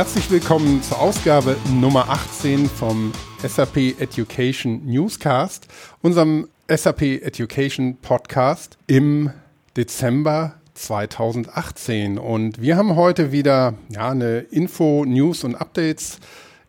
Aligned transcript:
Herzlich 0.00 0.30
willkommen 0.30 0.82
zur 0.82 0.98
Ausgabe 0.98 1.58
Nummer 1.74 2.08
18 2.08 2.70
vom 2.70 3.12
SAP 3.46 4.00
Education 4.00 4.86
Newscast, 4.86 5.68
unserem 6.00 6.48
SAP 6.68 7.02
Education 7.02 7.98
Podcast 7.98 8.78
im 8.86 9.30
Dezember 9.76 10.54
2018. 10.72 12.16
Und 12.18 12.62
wir 12.62 12.78
haben 12.78 12.96
heute 12.96 13.30
wieder 13.30 13.74
ja, 13.90 14.08
eine 14.08 14.38
Info, 14.38 15.04
News 15.04 15.44
und 15.44 15.54
Updates 15.54 16.18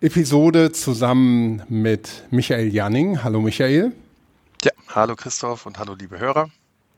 Episode 0.02 0.74
zusammen 0.74 1.64
mit 1.70 2.26
Michael 2.32 2.68
Janning. 2.68 3.24
Hallo 3.24 3.40
Michael. 3.40 3.94
Ja, 4.62 4.72
hallo 4.90 5.16
Christoph 5.16 5.66
und 5.66 5.80
hallo 5.80 5.96
liebe 5.98 6.20
Hörer. 6.20 6.50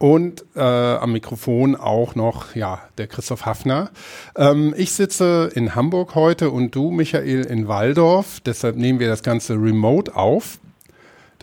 Und 0.03 0.43
äh, 0.53 0.59
am 0.59 1.13
Mikrofon 1.13 1.77
auch 1.77 2.16
noch, 2.16 2.55
ja, 2.55 2.81
der 2.98 3.07
Christoph 3.07 3.45
Hafner. 3.45 3.89
Ähm, 4.35 4.73
ich 4.75 4.91
sitze 4.91 5.49
in 5.55 5.75
Hamburg 5.75 6.13
heute 6.13 6.49
und 6.49 6.75
du, 6.75 6.91
Michael, 6.91 7.45
in 7.45 7.70
Waldorf. 7.70 8.41
Deshalb 8.41 8.75
nehmen 8.75 8.99
wir 8.99 9.08
das 9.08 9.23
Ganze 9.23 9.53
remote 9.53 10.13
auf. 10.13 10.59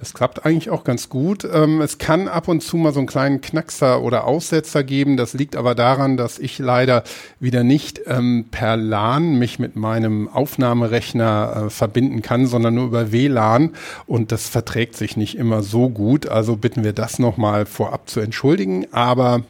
Das 0.00 0.14
klappt 0.14 0.46
eigentlich 0.46 0.70
auch 0.70 0.82
ganz 0.82 1.10
gut. 1.10 1.46
Ähm, 1.52 1.82
es 1.82 1.98
kann 1.98 2.26
ab 2.26 2.48
und 2.48 2.62
zu 2.62 2.78
mal 2.78 2.94
so 2.94 3.00
einen 3.00 3.06
kleinen 3.06 3.42
Knackser 3.42 4.00
oder 4.00 4.24
Aussetzer 4.24 4.82
geben. 4.82 5.18
Das 5.18 5.34
liegt 5.34 5.56
aber 5.56 5.74
daran, 5.74 6.16
dass 6.16 6.38
ich 6.38 6.58
leider 6.58 7.04
wieder 7.38 7.64
nicht 7.64 8.00
ähm, 8.06 8.46
per 8.50 8.78
LAN 8.78 9.38
mich 9.38 9.58
mit 9.58 9.76
meinem 9.76 10.26
Aufnahmerechner 10.28 11.64
äh, 11.66 11.70
verbinden 11.70 12.22
kann, 12.22 12.46
sondern 12.46 12.76
nur 12.76 12.86
über 12.86 13.12
WLAN. 13.12 13.74
Und 14.06 14.32
das 14.32 14.48
verträgt 14.48 14.96
sich 14.96 15.18
nicht 15.18 15.36
immer 15.36 15.62
so 15.62 15.90
gut. 15.90 16.26
Also 16.26 16.56
bitten 16.56 16.82
wir 16.82 16.94
das 16.94 17.18
nochmal 17.18 17.66
vorab 17.66 18.08
zu 18.08 18.20
entschuldigen. 18.20 18.86
Aber 18.92 19.42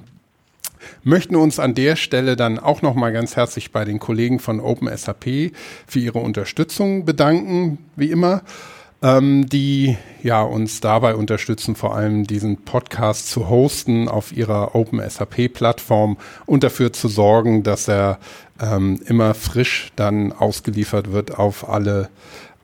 möchten 1.04 1.36
uns 1.36 1.60
an 1.60 1.76
der 1.76 1.94
Stelle 1.94 2.34
dann 2.34 2.58
auch 2.58 2.82
nochmal 2.82 3.12
ganz 3.12 3.36
herzlich 3.36 3.70
bei 3.70 3.84
den 3.84 4.00
Kollegen 4.00 4.40
von 4.40 4.58
OpenSAP 4.58 5.52
für 5.86 6.00
ihre 6.00 6.18
Unterstützung 6.18 7.04
bedanken, 7.04 7.78
wie 7.94 8.10
immer 8.10 8.42
ähm, 9.02 9.48
die 9.48 9.96
ja 10.22 10.42
uns 10.42 10.80
dabei 10.80 11.14
unterstützen, 11.14 11.74
vor 11.74 11.94
allem 11.94 12.26
diesen 12.26 12.64
Podcast 12.64 13.30
zu 13.30 13.48
hosten 13.48 14.08
auf 14.08 14.32
ihrer 14.32 14.74
Open 14.74 15.00
SAP 15.08 15.52
Plattform 15.52 16.18
und 16.46 16.62
dafür 16.62 16.92
zu 16.92 17.08
sorgen, 17.08 17.62
dass 17.62 17.88
er 17.88 18.18
ähm, 18.60 19.00
immer 19.06 19.34
frisch 19.34 19.90
dann 19.96 20.32
ausgeliefert 20.32 21.12
wird 21.12 21.38
auf 21.38 21.68
alle 21.68 22.10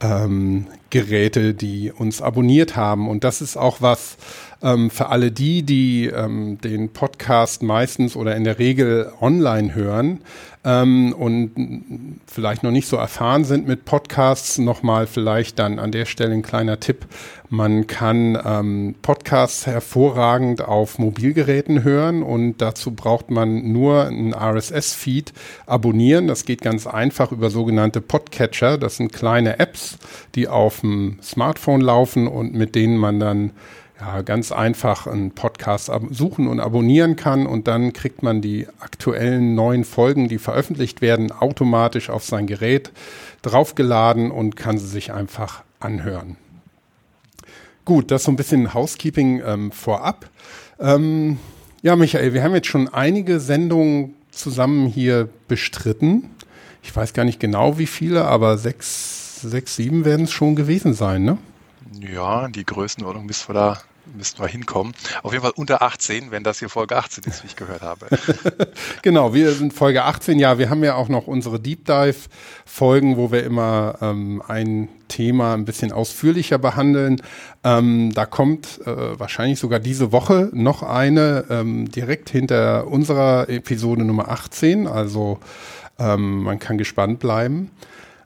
ähm, 0.00 0.66
Geräte, 0.90 1.54
die 1.54 1.90
uns 1.90 2.20
abonniert 2.20 2.76
haben. 2.76 3.08
Und 3.08 3.24
das 3.24 3.40
ist 3.40 3.56
auch 3.56 3.80
was 3.80 4.16
ähm, 4.62 4.90
für 4.90 5.08
alle 5.08 5.30
die, 5.30 5.62
die 5.62 6.06
ähm, 6.06 6.58
den 6.62 6.90
Podcast 6.90 7.62
meistens 7.62 8.16
oder 8.16 8.36
in 8.36 8.44
der 8.44 8.58
Regel 8.58 9.12
online 9.20 9.74
hören 9.74 10.20
ähm, 10.66 11.14
und 11.16 12.20
vielleicht 12.26 12.64
noch 12.64 12.72
nicht 12.72 12.88
so 12.88 12.96
erfahren 12.96 13.44
sind 13.44 13.68
mit 13.68 13.84
Podcasts. 13.84 14.58
Nochmal 14.58 15.06
vielleicht 15.06 15.60
dann 15.60 15.78
an 15.78 15.92
der 15.92 16.06
Stelle 16.06 16.34
ein 16.34 16.42
kleiner 16.42 16.80
Tipp. 16.80 17.06
Man 17.48 17.86
kann 17.86 18.36
ähm, 18.44 18.96
Podcasts 19.00 19.66
hervorragend 19.66 20.62
auf 20.62 20.98
Mobilgeräten 20.98 21.84
hören 21.84 22.24
und 22.24 22.58
dazu 22.58 22.90
braucht 22.90 23.30
man 23.30 23.70
nur 23.72 24.06
einen 24.06 24.34
RSS-Feed 24.34 25.32
abonnieren. 25.66 26.26
Das 26.26 26.44
geht 26.44 26.62
ganz 26.62 26.88
einfach 26.88 27.30
über 27.30 27.50
sogenannte 27.50 28.00
Podcatcher. 28.00 28.76
Das 28.76 28.96
sind 28.96 29.12
kleine 29.12 29.60
Apps, 29.60 29.98
die 30.34 30.48
auf 30.48 30.80
dem 30.80 31.18
Smartphone 31.22 31.80
laufen 31.80 32.26
und 32.26 32.54
mit 32.54 32.74
denen 32.74 32.96
man 32.96 33.20
dann 33.20 33.52
ja, 33.98 34.22
ganz 34.22 34.52
einfach 34.52 35.06
einen 35.06 35.30
Podcast 35.30 35.90
suchen 36.10 36.48
und 36.48 36.60
abonnieren 36.60 37.16
kann 37.16 37.46
und 37.46 37.66
dann 37.66 37.92
kriegt 37.92 38.22
man 38.22 38.42
die 38.42 38.66
aktuellen 38.78 39.54
neuen 39.54 39.84
Folgen, 39.84 40.28
die 40.28 40.38
veröffentlicht 40.38 41.00
werden, 41.00 41.32
automatisch 41.32 42.10
auf 42.10 42.24
sein 42.24 42.46
Gerät 42.46 42.92
draufgeladen 43.42 44.30
und 44.30 44.56
kann 44.56 44.78
sie 44.78 44.88
sich 44.88 45.12
einfach 45.12 45.62
anhören. 45.80 46.36
Gut, 47.84 48.10
das 48.10 48.24
so 48.24 48.32
ein 48.32 48.36
bisschen 48.36 48.74
Housekeeping 48.74 49.42
ähm, 49.46 49.72
vorab. 49.72 50.28
Ähm, 50.80 51.38
ja, 51.82 51.94
Michael, 51.94 52.34
wir 52.34 52.42
haben 52.42 52.54
jetzt 52.54 52.66
schon 52.66 52.88
einige 52.88 53.38
Sendungen 53.38 54.14
zusammen 54.30 54.86
hier 54.86 55.28
bestritten. 55.48 56.30
Ich 56.82 56.94
weiß 56.94 57.12
gar 57.14 57.24
nicht 57.24 57.40
genau 57.40 57.78
wie 57.78 57.86
viele, 57.86 58.24
aber 58.24 58.58
sechs, 58.58 59.40
sechs 59.40 59.76
sieben 59.76 60.04
werden 60.04 60.24
es 60.24 60.32
schon 60.32 60.56
gewesen 60.56 60.94
sein, 60.94 61.24
ne? 61.24 61.38
Ja, 62.00 62.48
die 62.48 62.64
Größenordnung 62.64 63.26
müssen 63.26 63.48
wir 63.48 63.54
da 63.54 63.78
müssten 64.14 64.40
wir 64.40 64.48
hinkommen. 64.48 64.94
Auf 65.22 65.32
jeden 65.32 65.42
Fall 65.42 65.52
unter 65.56 65.82
18, 65.82 66.30
wenn 66.30 66.44
das 66.44 66.58
hier 66.58 66.68
Folge 66.68 66.96
18 66.96 67.24
ist, 67.24 67.42
wie 67.42 67.48
ich 67.48 67.56
gehört 67.56 67.82
habe. 67.82 68.06
genau, 69.02 69.34
wir 69.34 69.52
sind 69.52 69.72
Folge 69.72 70.04
18. 70.04 70.38
Ja, 70.38 70.58
wir 70.58 70.70
haben 70.70 70.84
ja 70.84 70.94
auch 70.94 71.08
noch 71.08 71.26
unsere 71.26 71.58
Deep 71.58 71.84
Dive 71.86 72.16
Folgen, 72.64 73.16
wo 73.16 73.32
wir 73.32 73.44
immer 73.44 73.98
ähm, 74.00 74.42
ein 74.46 74.88
Thema 75.08 75.54
ein 75.54 75.64
bisschen 75.64 75.92
ausführlicher 75.92 76.58
behandeln. 76.58 77.20
Ähm, 77.64 78.12
da 78.14 78.26
kommt 78.26 78.80
äh, 78.86 79.18
wahrscheinlich 79.18 79.58
sogar 79.58 79.80
diese 79.80 80.12
Woche 80.12 80.50
noch 80.52 80.82
eine 80.82 81.44
ähm, 81.50 81.90
direkt 81.90 82.30
hinter 82.30 82.86
unserer 82.86 83.48
Episode 83.48 84.04
Nummer 84.04 84.28
18. 84.28 84.86
Also 84.86 85.38
ähm, 85.98 86.42
man 86.42 86.58
kann 86.58 86.78
gespannt 86.78 87.18
bleiben. 87.18 87.70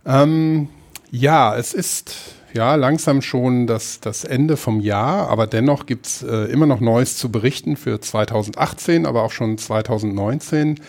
Ähm, 0.05 0.69
ja, 1.11 1.57
es 1.57 1.75
ist 1.75 2.40
ja 2.53 2.75
langsam 2.75 3.23
schon 3.23 3.67
das, 3.67 4.01
das 4.01 4.25
Ende 4.25 4.57
vom 4.57 4.81
Jahr, 4.81 5.29
aber 5.29 5.47
dennoch 5.47 5.87
gibt's 5.87 6.23
äh, 6.23 6.45
immer 6.47 6.67
noch 6.67 6.81
Neues 6.81 7.17
zu 7.17 7.31
berichten 7.31 7.77
für 7.77 8.01
2018, 8.01 9.07
aber 9.07 9.23
auch 9.23 9.33
schon 9.33 9.59
2019. 9.59 10.81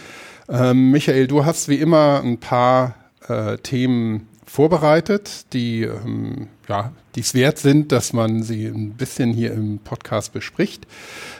Ähm, 0.49 0.91
Michael, 0.91 1.27
du 1.27 1.45
hast 1.45 1.69
wie 1.69 1.75
immer 1.75 2.21
ein 2.23 2.37
paar 2.39 2.95
äh, 3.27 3.57
Themen 3.57 4.27
vorbereitet, 4.45 5.53
die 5.53 5.83
ähm, 5.83 6.47
ja, 6.67 6.91
es 7.17 7.33
wert 7.33 7.57
sind, 7.57 7.91
dass 7.91 8.13
man 8.13 8.43
sie 8.43 8.65
ein 8.67 8.91
bisschen 8.95 9.33
hier 9.33 9.53
im 9.53 9.79
Podcast 9.79 10.33
bespricht. 10.33 10.87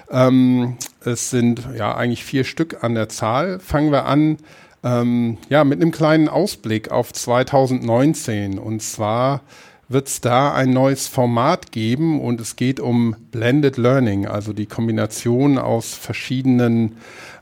Ähm, 0.09 0.77
es 1.03 1.29
sind 1.29 1.67
ja 1.77 1.95
eigentlich 1.95 2.23
vier 2.23 2.43
Stück 2.43 2.83
an 2.83 2.95
der 2.95 3.09
Zahl. 3.09 3.59
Fangen 3.59 3.91
wir 3.91 4.05
an 4.05 4.37
ähm, 4.83 5.37
ja, 5.49 5.63
mit 5.63 5.81
einem 5.81 5.91
kleinen 5.91 6.27
Ausblick 6.27 6.91
auf 6.91 7.13
2019. 7.13 8.59
Und 8.59 8.81
zwar 8.81 9.41
wird 9.91 10.07
es 10.07 10.21
da 10.21 10.53
ein 10.53 10.71
neues 10.71 11.07
Format 11.07 11.71
geben 11.71 12.21
und 12.21 12.39
es 12.39 12.55
geht 12.55 12.79
um 12.79 13.15
Blended 13.31 13.77
Learning, 13.77 14.25
also 14.25 14.53
die 14.53 14.65
Kombination 14.65 15.57
aus 15.57 15.93
verschiedenen 15.93 16.97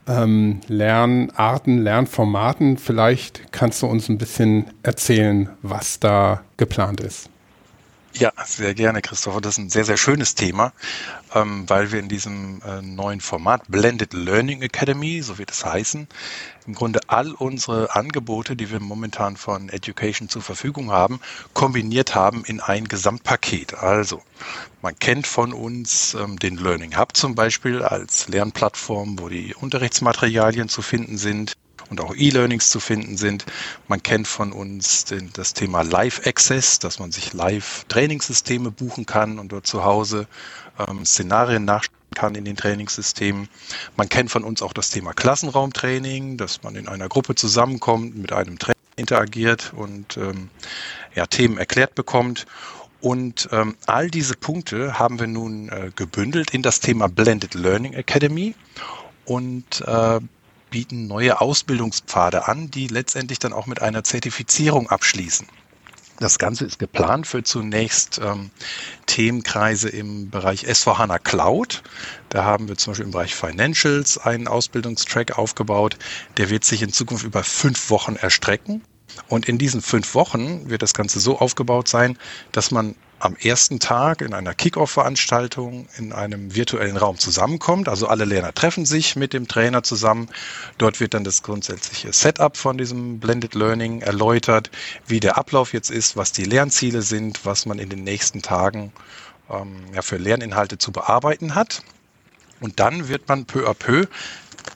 ähm, 0.07 0.61
Lernarten, 0.67 1.79
Lernformaten. 1.79 2.77
Vielleicht 2.77 3.51
kannst 3.51 3.81
du 3.81 3.87
uns 3.87 4.09
ein 4.09 4.17
bisschen 4.17 4.65
erzählen, 4.83 5.49
was 5.61 5.99
da 5.99 6.41
geplant 6.57 7.01
ist. 7.01 7.29
Ja, 8.13 8.31
sehr 8.43 8.73
gerne, 8.73 9.01
Christopher. 9.01 9.39
Das 9.39 9.53
ist 9.53 9.57
ein 9.59 9.69
sehr, 9.69 9.85
sehr 9.85 9.97
schönes 9.97 10.33
Thema, 10.33 10.73
ähm, 11.33 11.67
weil 11.67 11.91
wir 11.91 11.99
in 11.99 12.09
diesem 12.09 12.61
äh, 12.63 12.81
neuen 12.81 13.21
Format 13.21 13.63
Blended 13.67 14.13
Learning 14.13 14.61
Academy, 14.61 15.21
so 15.21 15.37
wird 15.37 15.51
es 15.51 15.65
heißen, 15.65 16.07
im 16.67 16.75
Grunde 16.75 16.99
all 17.07 17.31
unsere 17.33 17.95
Angebote, 17.95 18.55
die 18.55 18.71
wir 18.71 18.79
momentan 18.79 19.37
von 19.37 19.69
Education 19.69 20.29
zur 20.29 20.41
Verfügung 20.41 20.91
haben, 20.91 21.19
kombiniert 21.53 22.15
haben 22.15 22.43
in 22.45 22.59
ein 22.59 22.87
Gesamtpaket. 22.87 23.75
Also, 23.75 24.21
man 24.81 24.97
kennt 24.97 25.27
von 25.27 25.53
uns 25.53 26.13
ähm, 26.13 26.37
den 26.39 26.57
Learning 26.57 26.97
Hub 26.97 27.15
zum 27.15 27.35
Beispiel 27.35 27.81
als 27.81 28.27
Lernplattform, 28.27 29.19
wo 29.19 29.29
die 29.29 29.55
Unterrichtsmaterialien 29.55 30.69
zu 30.69 30.81
finden 30.81 31.17
sind 31.17 31.55
und 31.89 32.01
auch 32.01 32.15
E-Learnings 32.15 32.69
zu 32.69 32.79
finden 32.79 33.17
sind. 33.17 33.45
Man 33.87 34.03
kennt 34.03 34.27
von 34.27 34.51
uns 34.51 35.05
den, 35.05 35.31
das 35.33 35.53
Thema 35.53 35.81
Live 35.81 36.25
Access, 36.25 36.79
dass 36.79 36.99
man 36.99 37.11
sich 37.11 37.33
Live-Trainingssysteme 37.33 38.71
buchen 38.71 39.05
kann 39.05 39.39
und 39.39 39.51
dort 39.51 39.67
zu 39.67 39.83
Hause 39.83 40.27
ähm, 40.87 41.05
Szenarien 41.19 41.65
nachstellen 41.65 41.99
kann 42.15 42.35
in 42.35 42.45
den 42.45 42.55
Trainingssystemen. 42.55 43.49
Man 43.97 44.07
kennt 44.07 44.31
von 44.31 44.45
uns 44.45 44.61
auch 44.61 44.71
das 44.71 44.89
Thema 44.89 45.13
Klassenraumtraining, 45.13 46.37
dass 46.37 46.63
man 46.63 46.75
in 46.75 46.87
einer 46.87 47.09
Gruppe 47.09 47.35
zusammenkommt, 47.35 48.17
mit 48.17 48.31
einem 48.31 48.57
Trainer 48.57 48.75
interagiert 48.95 49.73
und 49.75 50.15
ähm, 50.17 50.49
ja, 51.15 51.25
Themen 51.25 51.57
erklärt 51.57 51.95
bekommt. 51.95 52.45
Und 53.01 53.49
ähm, 53.51 53.75
all 53.85 54.09
diese 54.09 54.35
Punkte 54.35 54.97
haben 54.97 55.19
wir 55.19 55.27
nun 55.27 55.69
äh, 55.69 55.91
gebündelt 55.95 56.51
in 56.53 56.61
das 56.61 56.79
Thema 56.79 57.07
Blended 57.07 57.53
Learning 57.53 57.93
Academy. 57.93 58.55
Und 59.25 59.81
äh, 59.81 60.19
bieten 60.69 61.07
neue 61.07 61.41
Ausbildungspfade 61.41 62.47
an, 62.47 62.71
die 62.71 62.87
letztendlich 62.87 63.39
dann 63.39 63.53
auch 63.53 63.65
mit 63.65 63.81
einer 63.81 64.03
Zertifizierung 64.03 64.89
abschließen. 64.89 65.47
Das 66.19 66.37
Ganze 66.37 66.65
ist 66.65 66.79
geplant 66.79 67.27
für 67.27 67.43
zunächst 67.43 68.19
ähm, 68.21 68.51
Themenkreise 69.05 69.87
im 69.87 70.29
Bereich 70.29 70.65
S4HANA 70.67 71.17
Cloud. 71.17 71.81
Da 72.27 72.43
haben 72.43 72.67
wir 72.67 72.75
zum 72.75 72.91
Beispiel 72.91 73.05
im 73.05 73.11
Bereich 73.11 73.33
Financials 73.33 74.17
einen 74.17 74.49
Ausbildungstrack 74.49 75.37
aufgebaut. 75.37 75.97
Der 76.35 76.49
wird 76.49 76.65
sich 76.65 76.81
in 76.81 76.91
Zukunft 76.91 77.23
über 77.23 77.43
fünf 77.43 77.89
Wochen 77.89 78.17
erstrecken. 78.17 78.83
Und 79.29 79.47
in 79.47 79.57
diesen 79.57 79.81
fünf 79.81 80.13
Wochen 80.13 80.69
wird 80.69 80.81
das 80.81 80.93
Ganze 80.93 81.21
so 81.21 81.39
aufgebaut 81.39 81.87
sein, 81.87 82.17
dass 82.51 82.69
man 82.69 82.95
am 83.19 83.35
ersten 83.35 83.79
Tag 83.79 84.21
in 84.21 84.33
einer 84.33 84.53
Kick-Off-Veranstaltung 84.53 85.87
in 85.97 86.13
einem 86.13 86.55
virtuellen 86.55 86.97
Raum 86.97 87.17
zusammenkommt. 87.17 87.89
Also 87.89 88.07
alle 88.07 88.25
Lerner 88.25 88.53
treffen 88.53 88.85
sich 88.85 89.15
mit 89.15 89.33
dem 89.33 89.47
Trainer 89.47 89.83
zusammen. 89.83 90.29
Dort 90.77 90.99
wird 90.99 91.13
dann 91.13 91.23
das 91.23 91.43
grundsätzliche 91.43 92.13
Setup 92.13 92.55
von 92.55 92.77
diesem 92.77 93.19
Blended 93.19 93.55
Learning 93.55 94.01
erläutert, 94.01 94.71
wie 95.05 95.19
der 95.19 95.37
Ablauf 95.37 95.73
jetzt 95.73 95.91
ist, 95.91 96.15
was 96.15 96.31
die 96.31 96.45
Lernziele 96.45 97.01
sind, 97.01 97.45
was 97.45 97.65
man 97.65 97.79
in 97.79 97.89
den 97.89 98.03
nächsten 98.03 98.41
Tagen 98.41 98.93
ähm, 99.49 99.83
ja, 99.93 100.01
für 100.01 100.17
Lerninhalte 100.17 100.77
zu 100.77 100.91
bearbeiten 100.91 101.55
hat. 101.55 101.83
Und 102.61 102.79
dann 102.79 103.09
wird 103.09 103.27
man 103.27 103.45
peu 103.45 103.69
à 103.69 103.73
peu 103.73 104.05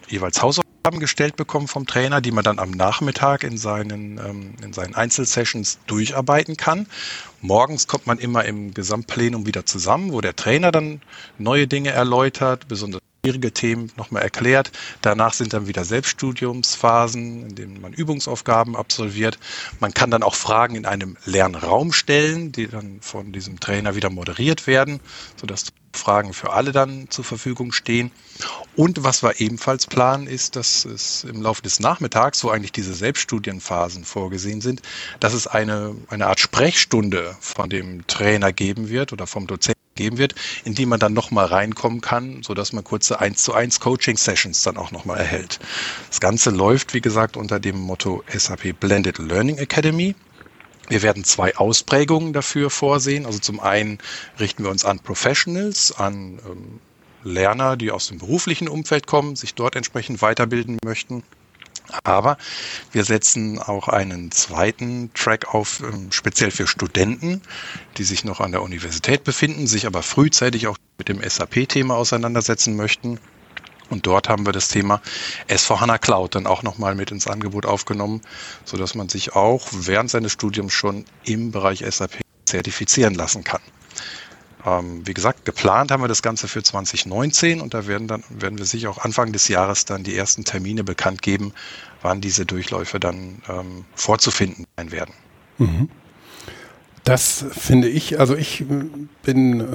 jeweils 0.07 0.41
Hausaufgaben 0.41 0.72
gestellt 0.91 1.37
bekommen 1.37 1.69
vom 1.69 1.87
Trainer, 1.87 2.19
die 2.19 2.31
man 2.31 2.43
dann 2.43 2.59
am 2.59 2.71
Nachmittag 2.71 3.43
in 3.43 3.57
seinen, 3.57 4.17
ähm, 4.17 4.53
in 4.61 4.73
seinen 4.73 4.95
Einzelsessions 4.95 5.79
durcharbeiten 5.87 6.57
kann. 6.57 6.87
Morgens 7.41 7.87
kommt 7.87 8.05
man 8.05 8.19
immer 8.19 8.43
im 8.43 8.73
Gesamtplenum 8.73 9.45
wieder 9.45 9.65
zusammen, 9.65 10.11
wo 10.11 10.19
der 10.19 10.35
Trainer 10.35 10.71
dann 10.73 11.01
neue 11.37 11.67
Dinge 11.67 11.91
erläutert, 11.91 12.67
besonders 12.67 13.01
schwierige 13.25 13.53
Themen 13.53 13.89
nochmal 13.95 14.21
erklärt. 14.21 14.73
Danach 15.01 15.31
sind 15.31 15.53
dann 15.53 15.65
wieder 15.65 15.85
Selbststudiumsphasen, 15.85 17.47
in 17.47 17.55
denen 17.55 17.79
man 17.79 17.93
Übungsaufgaben 17.93 18.75
absolviert. 18.75 19.39
Man 19.79 19.93
kann 19.93 20.11
dann 20.11 20.23
auch 20.23 20.35
Fragen 20.35 20.75
in 20.75 20.85
einem 20.85 21.15
Lernraum 21.23 21.93
stellen, 21.93 22.51
die 22.51 22.67
dann 22.67 22.99
von 22.99 23.31
diesem 23.31 23.61
Trainer 23.61 23.95
wieder 23.95 24.09
moderiert 24.09 24.67
werden, 24.67 24.99
sodass 25.39 25.67
Fragen 25.93 26.33
für 26.33 26.51
alle 26.51 26.73
dann 26.73 27.09
zur 27.11 27.23
Verfügung 27.23 27.71
stehen. 27.71 28.11
Und 28.75 29.05
was 29.05 29.23
wir 29.23 29.39
ebenfalls 29.39 29.87
planen, 29.87 30.27
ist, 30.27 30.57
dass 30.57 30.83
es 30.83 31.23
im 31.23 31.41
Laufe 31.41 31.61
des 31.61 31.79
Nachmittags, 31.79 32.43
wo 32.43 32.49
eigentlich 32.49 32.73
diese 32.73 32.93
Selbststudienphasen 32.93 34.03
vorgesehen 34.03 34.59
sind, 34.59 34.81
dass 35.21 35.33
es 35.33 35.47
eine, 35.47 35.95
eine 36.09 36.27
Art 36.27 36.41
Sprechstunde 36.41 37.37
von 37.39 37.69
dem 37.69 38.05
Trainer 38.07 38.51
geben 38.51 38.89
wird 38.89 39.13
oder 39.13 39.27
vom 39.27 39.47
Dozenten 39.47 39.72
geben 39.95 40.17
wird, 40.17 40.35
in 40.65 40.73
die 40.73 40.85
man 40.85 40.99
dann 40.99 41.13
nochmal 41.13 41.45
reinkommen 41.45 42.01
kann, 42.01 42.43
sodass 42.43 42.73
man 42.73 42.83
kurze 42.83 43.19
1 43.19 43.43
zu 43.43 43.53
1 43.53 43.79
Coaching-Sessions 43.79 44.63
dann 44.63 44.77
auch 44.77 44.91
nochmal 44.91 45.19
erhält. 45.19 45.59
Das 46.09 46.19
Ganze 46.19 46.49
läuft, 46.49 46.93
wie 46.93 47.01
gesagt, 47.01 47.37
unter 47.37 47.59
dem 47.59 47.79
Motto 47.79 48.23
SAP 48.27 48.79
Blended 48.79 49.17
Learning 49.17 49.57
Academy. 49.57 50.15
Wir 50.89 51.01
werden 51.01 51.23
zwei 51.23 51.55
Ausprägungen 51.55 52.33
dafür 52.33 52.69
vorsehen. 52.69 53.25
Also 53.25 53.39
zum 53.39 53.59
einen 53.59 53.99
richten 54.39 54.63
wir 54.63 54.71
uns 54.71 54.83
an 54.83 54.99
Professionals, 54.99 55.91
an 55.91 56.39
ähm, 56.45 56.79
Lerner, 57.23 57.77
die 57.77 57.91
aus 57.91 58.07
dem 58.07 58.17
beruflichen 58.17 58.67
Umfeld 58.67 59.07
kommen, 59.07 59.35
sich 59.35 59.55
dort 59.55 59.75
entsprechend 59.75 60.21
weiterbilden 60.21 60.77
möchten. 60.83 61.23
Aber 62.03 62.37
wir 62.91 63.03
setzen 63.03 63.59
auch 63.59 63.87
einen 63.87 64.31
zweiten 64.31 65.11
Track 65.13 65.53
auf, 65.53 65.81
ähm, 65.81 66.11
speziell 66.11 66.51
für 66.51 66.67
Studenten, 66.67 67.41
die 67.97 68.03
sich 68.03 68.23
noch 68.23 68.39
an 68.39 68.51
der 68.51 68.61
Universität 68.61 69.23
befinden, 69.23 69.67
sich 69.67 69.85
aber 69.85 70.01
frühzeitig 70.01 70.67
auch 70.67 70.77
mit 70.97 71.09
dem 71.09 71.21
SAP-Thema 71.21 71.95
auseinandersetzen 71.95 72.75
möchten. 72.75 73.19
Und 73.89 74.07
dort 74.07 74.29
haben 74.29 74.45
wir 74.45 74.53
das 74.53 74.69
Thema 74.69 75.01
S4HANA 75.49 75.99
Cloud 75.99 76.35
dann 76.35 76.47
auch 76.47 76.63
nochmal 76.63 76.95
mit 76.95 77.11
ins 77.11 77.27
Angebot 77.27 77.65
aufgenommen, 77.65 78.21
sodass 78.65 78.95
man 78.95 79.09
sich 79.09 79.35
auch 79.35 79.67
während 79.71 80.09
seines 80.09 80.31
Studiums 80.31 80.73
schon 80.73 81.05
im 81.25 81.51
Bereich 81.51 81.83
SAP 81.87 82.21
zertifizieren 82.45 83.13
lassen 83.13 83.43
kann. 83.43 83.61
Ähm, 84.65 85.05
wie 85.05 85.13
gesagt, 85.13 85.45
geplant 85.45 85.91
haben 85.91 86.01
wir 86.01 86.07
das 86.07 86.21
Ganze 86.21 86.47
für 86.47 86.63
2019 86.63 87.59
und 87.59 87.73
da 87.73 87.87
werden 87.87 88.07
dann 88.07 88.23
werden 88.29 88.57
wir 88.57 88.65
sicher 88.65 88.89
auch 88.89 88.99
Anfang 88.99 89.33
des 89.33 89.47
Jahres 89.47 89.85
dann 89.85 90.03
die 90.03 90.15
ersten 90.15 90.45
Termine 90.45 90.83
bekannt 90.83 91.21
geben, 91.21 91.53
wann 92.01 92.21
diese 92.21 92.45
Durchläufe 92.45 92.99
dann 92.99 93.41
ähm, 93.49 93.85
vorzufinden 93.95 94.65
sein 94.77 94.91
werden. 94.91 95.13
Mhm. 95.57 95.89
Das 97.03 97.45
finde 97.51 97.89
ich, 97.89 98.19
also 98.21 98.33
ich 98.33 98.63
bin 99.23 99.59
äh, 99.59 99.65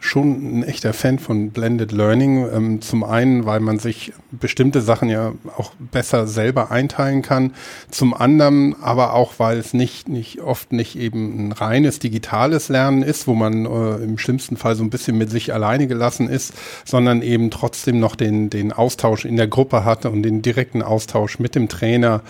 schon 0.00 0.60
ein 0.60 0.62
echter 0.64 0.94
Fan 0.94 1.18
von 1.18 1.50
Blended 1.50 1.92
Learning. 1.92 2.48
Ähm, 2.50 2.80
zum 2.80 3.04
einen, 3.04 3.44
weil 3.44 3.60
man 3.60 3.78
sich 3.78 4.14
bestimmte 4.30 4.80
Sachen 4.80 5.10
ja 5.10 5.32
auch 5.56 5.72
besser 5.78 6.26
selber 6.26 6.70
einteilen 6.70 7.20
kann. 7.20 7.52
Zum 7.90 8.14
anderen 8.14 8.74
aber 8.80 9.12
auch, 9.12 9.34
weil 9.36 9.58
es 9.58 9.74
nicht, 9.74 10.08
nicht 10.08 10.40
oft 10.40 10.72
nicht 10.72 10.96
eben 10.98 11.48
ein 11.48 11.52
reines 11.52 11.98
digitales 11.98 12.70
Lernen 12.70 13.02
ist, 13.02 13.26
wo 13.26 13.34
man 13.34 13.66
äh, 13.66 14.02
im 14.02 14.16
schlimmsten 14.16 14.56
Fall 14.56 14.74
so 14.74 14.82
ein 14.82 14.90
bisschen 14.90 15.18
mit 15.18 15.30
sich 15.30 15.52
alleine 15.52 15.86
gelassen 15.86 16.28
ist, 16.28 16.54
sondern 16.86 17.20
eben 17.20 17.50
trotzdem 17.50 18.00
noch 18.00 18.16
den, 18.16 18.48
den 18.48 18.72
Austausch 18.72 19.26
in 19.26 19.36
der 19.36 19.46
Gruppe 19.46 19.84
hatte 19.84 20.08
und 20.08 20.22
den 20.22 20.40
direkten 20.40 20.80
Austausch 20.80 21.38
mit 21.38 21.54
dem 21.54 21.68
Trainer. 21.68 22.22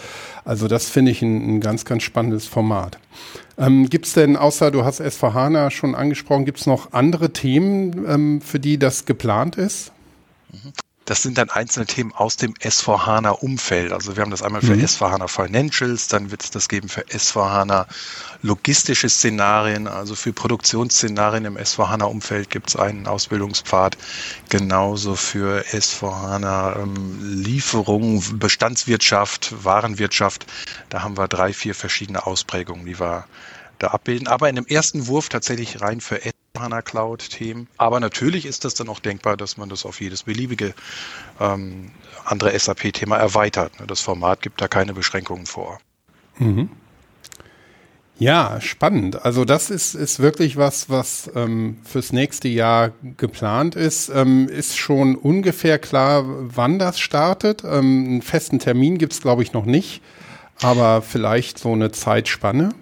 Also 0.44 0.68
das 0.68 0.88
finde 0.88 1.10
ich 1.12 1.22
ein, 1.22 1.56
ein 1.56 1.60
ganz, 1.60 1.84
ganz 1.84 2.02
spannendes 2.02 2.46
Format. 2.46 2.98
Ähm, 3.58 3.88
gibt 3.88 4.06
es 4.06 4.14
denn, 4.14 4.36
außer 4.36 4.70
du 4.70 4.84
hast 4.84 5.00
S4HANA 5.00 5.70
schon 5.70 5.94
angesprochen, 5.94 6.44
gibt 6.44 6.58
es 6.58 6.66
noch 6.66 6.92
andere 6.92 7.32
Themen, 7.32 8.04
ähm, 8.08 8.40
für 8.40 8.58
die 8.58 8.78
das 8.78 9.04
geplant 9.04 9.56
ist? 9.56 9.92
Mhm. 10.50 10.72
Das 11.04 11.22
sind 11.22 11.37
dann 11.37 11.50
einzelne 11.50 11.87
Themen 11.87 12.12
aus 12.12 12.37
dem 12.37 12.54
S4HANA-Umfeld. 12.54 13.93
Also 13.93 14.16
wir 14.16 14.22
haben 14.22 14.31
das 14.31 14.43
einmal 14.43 14.62
für 14.62 14.76
mhm. 14.76 14.84
S4HANA 14.84 15.28
Financials, 15.28 16.08
dann 16.08 16.31
wird 16.31 16.44
es 16.44 16.50
das 16.50 16.69
geben 16.69 16.88
für 16.88 17.02
S4HANA 17.02 17.87
logistische 18.43 19.08
Szenarien, 19.08 19.88
also 19.88 20.14
für 20.14 20.32
Produktionsszenarien 20.32 21.44
im 21.44 21.56
S4HANA-Umfeld 21.56 22.50
gibt 22.50 22.69
es 22.69 22.76
einen 22.76 23.06
Ausbildungspfad. 23.06 23.96
Genauso 24.49 25.16
für 25.16 25.64
S4HANA 25.72 26.82
ähm, 26.82 27.19
Lieferung, 27.43 28.22
Bestandswirtschaft, 28.38 29.64
Warenwirtschaft. 29.64 30.46
Da 30.88 31.02
haben 31.02 31.16
wir 31.16 31.26
drei, 31.28 31.52
vier 31.52 31.75
verschiedene 31.75 32.26
Ausprägungen, 32.26 32.87
die 32.87 33.00
wir 33.00 33.26
da 33.78 33.88
abbilden. 33.88 34.28
Aber 34.28 34.48
in 34.48 34.56
dem 34.56 34.66
ersten 34.66 35.06
Wurf 35.08 35.28
tatsächlich 35.28 35.81
rein 35.81 36.00
für 36.00 36.25
HANA 36.58 36.82
Cloud-Themen. 36.82 37.69
Aber 37.78 38.00
natürlich 38.00 38.44
ist 38.46 38.64
das 38.64 38.75
dann 38.75 38.88
auch 38.88 39.00
denkbar, 39.00 39.37
dass 39.37 39.56
man 39.56 39.69
das 39.69 39.84
auf 39.87 40.00
jedes 40.00 40.25
beliebige 40.25 40.75
ähm, 41.40 41.90
andere 42.25 42.58
SAP-Thema 42.58 43.16
erweitert. 43.16 43.72
Das 43.87 44.00
Format 44.00 44.43
gibt 44.43 44.60
da 44.60 44.69
keine 44.69 44.93
Beschränkungen 44.93 45.46
vor. 45.46 45.81
Mhm. 46.38 46.70
Ja, 48.19 48.60
spannend. 48.60 49.25
Also 49.25 49.44
das 49.44 49.70
ist, 49.70 49.94
ist 49.94 50.20
wirklich 50.20 50.56
was, 50.56 50.90
was 50.90 51.31
ähm, 51.34 51.78
fürs 51.82 52.12
nächste 52.12 52.49
Jahr 52.49 52.93
geplant 53.16 53.75
ist. 53.75 54.10
Ähm, 54.10 54.48
ist 54.48 54.76
schon 54.76 55.16
ungefähr 55.16 55.78
klar, 55.78 56.25
wann 56.26 56.78
das 56.78 57.00
startet. 57.00 57.64
Ähm, 57.64 58.05
einen 58.06 58.22
festen 58.22 58.58
Termin 58.58 58.98
gibt 58.98 59.14
es, 59.14 59.22
glaube 59.22 59.43
ich, 59.43 59.55
noch 59.55 59.64
nicht, 59.64 60.02
aber 60.60 61.02
vielleicht 61.02 61.58
so 61.58 61.72
eine 61.72 61.90
Zeitspanne. 61.90 62.74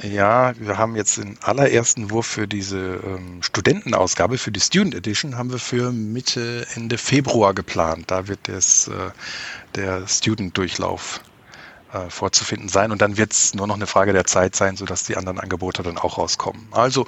Ja, 0.00 0.52
wir 0.58 0.78
haben 0.78 0.94
jetzt 0.94 1.16
den 1.16 1.38
allerersten 1.42 2.10
Wurf 2.10 2.26
für 2.26 2.46
diese 2.46 3.00
ähm, 3.04 3.42
Studentenausgabe, 3.42 4.38
für 4.38 4.52
die 4.52 4.60
Student 4.60 4.94
Edition, 4.94 5.36
haben 5.36 5.50
wir 5.50 5.58
für 5.58 5.90
Mitte, 5.90 6.66
Ende 6.76 6.98
Februar 6.98 7.52
geplant. 7.52 8.10
Da 8.10 8.28
wird 8.28 8.40
das, 8.44 8.86
äh, 8.86 9.10
der 9.74 10.06
Student-Durchlauf 10.06 11.20
äh, 11.92 12.10
vorzufinden 12.10 12.68
sein. 12.68 12.92
Und 12.92 13.02
dann 13.02 13.16
wird 13.16 13.32
es 13.32 13.54
nur 13.54 13.66
noch 13.66 13.74
eine 13.74 13.88
Frage 13.88 14.12
der 14.12 14.24
Zeit 14.24 14.54
sein, 14.54 14.76
sodass 14.76 15.02
die 15.02 15.16
anderen 15.16 15.40
Angebote 15.40 15.82
dann 15.82 15.98
auch 15.98 16.18
rauskommen. 16.18 16.68
Also 16.70 17.06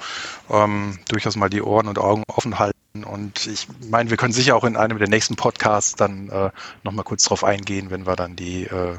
ähm, 0.49 0.99
durchaus 1.07 1.37
mal 1.37 1.49
die 1.49 1.61
Ohren 1.61 1.87
und 1.87 1.97
Augen 1.97 2.23
offen 2.27 2.59
halten. 2.59 3.05
Und 3.05 3.47
ich 3.47 3.69
meine, 3.89 4.09
wir 4.09 4.17
können 4.17 4.33
sicher 4.33 4.57
auch 4.57 4.65
in 4.65 4.75
einem 4.75 4.97
der 4.97 5.07
nächsten 5.07 5.37
Podcasts 5.37 5.95
dann 5.95 6.27
äh, 6.27 6.49
nochmal 6.83 7.05
kurz 7.05 7.23
drauf 7.23 7.45
eingehen, 7.45 7.89
wenn 7.89 8.05
wir 8.05 8.17
dann 8.17 8.35
die 8.35 8.63
äh, 8.63 8.97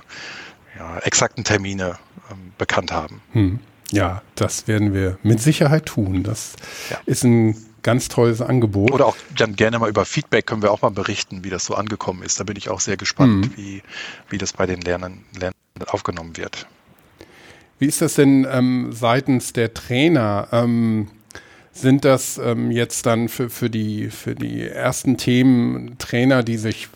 ja, 0.79 0.99
exakten 1.01 1.45
Termine 1.45 1.99
ähm, 2.31 2.53
bekannt 2.57 2.91
haben. 2.91 3.21
Hm. 3.33 3.61
Ja, 3.93 4.23
das 4.35 4.67
werden 4.67 4.95
wir 4.95 5.19
mit 5.23 5.41
Sicherheit 5.41 5.87
tun. 5.87 6.23
Das 6.23 6.55
ja. 6.91 6.99
ist 7.07 7.25
ein 7.25 7.57
ganz 7.83 8.09
tolles 8.09 8.41
Angebot. 8.41 8.91
Oder 8.91 9.07
auch 9.07 9.17
dann 9.37 9.55
gerne 9.55 9.79
mal 9.79 9.89
über 9.89 10.05
Feedback 10.05 10.47
können 10.47 10.63
wir 10.63 10.73
auch 10.73 10.83
mal 10.83 10.91
berichten, 10.91 11.45
wie 11.45 11.51
das 11.51 11.65
so 11.65 11.75
angekommen 11.75 12.23
ist. 12.23 12.41
Da 12.41 12.45
bin 12.45 12.57
ich 12.57 12.69
auch 12.69 12.81
sehr 12.81 12.97
gespannt, 12.97 13.47
mhm. 13.47 13.57
wie, 13.57 13.83
wie 14.31 14.39
das 14.39 14.55
bei 14.55 14.67
den 14.67 14.81
Lernern, 14.81 15.25
Lernern 15.39 15.55
aufgenommen 15.87 16.37
wird. 16.37 16.67
Wie 17.79 17.87
ist 17.87 18.01
das 18.01 18.15
denn 18.15 18.47
ähm, 18.51 18.93
seitens 18.93 19.53
der 19.53 19.75
Trainer? 19.75 20.49
Ähm, 20.53 21.09
sind 21.73 22.05
das 22.05 22.39
ähm, 22.39 22.71
jetzt 22.71 23.07
dann 23.07 23.29
für, 23.29 23.51
für, 23.51 23.71
die, 23.71 24.11
für 24.11 24.35
die 24.35 24.63
ersten 24.63 25.17
Themen 25.17 25.97
Trainer, 25.99 26.43
die 26.43 26.59
sich 26.59 26.89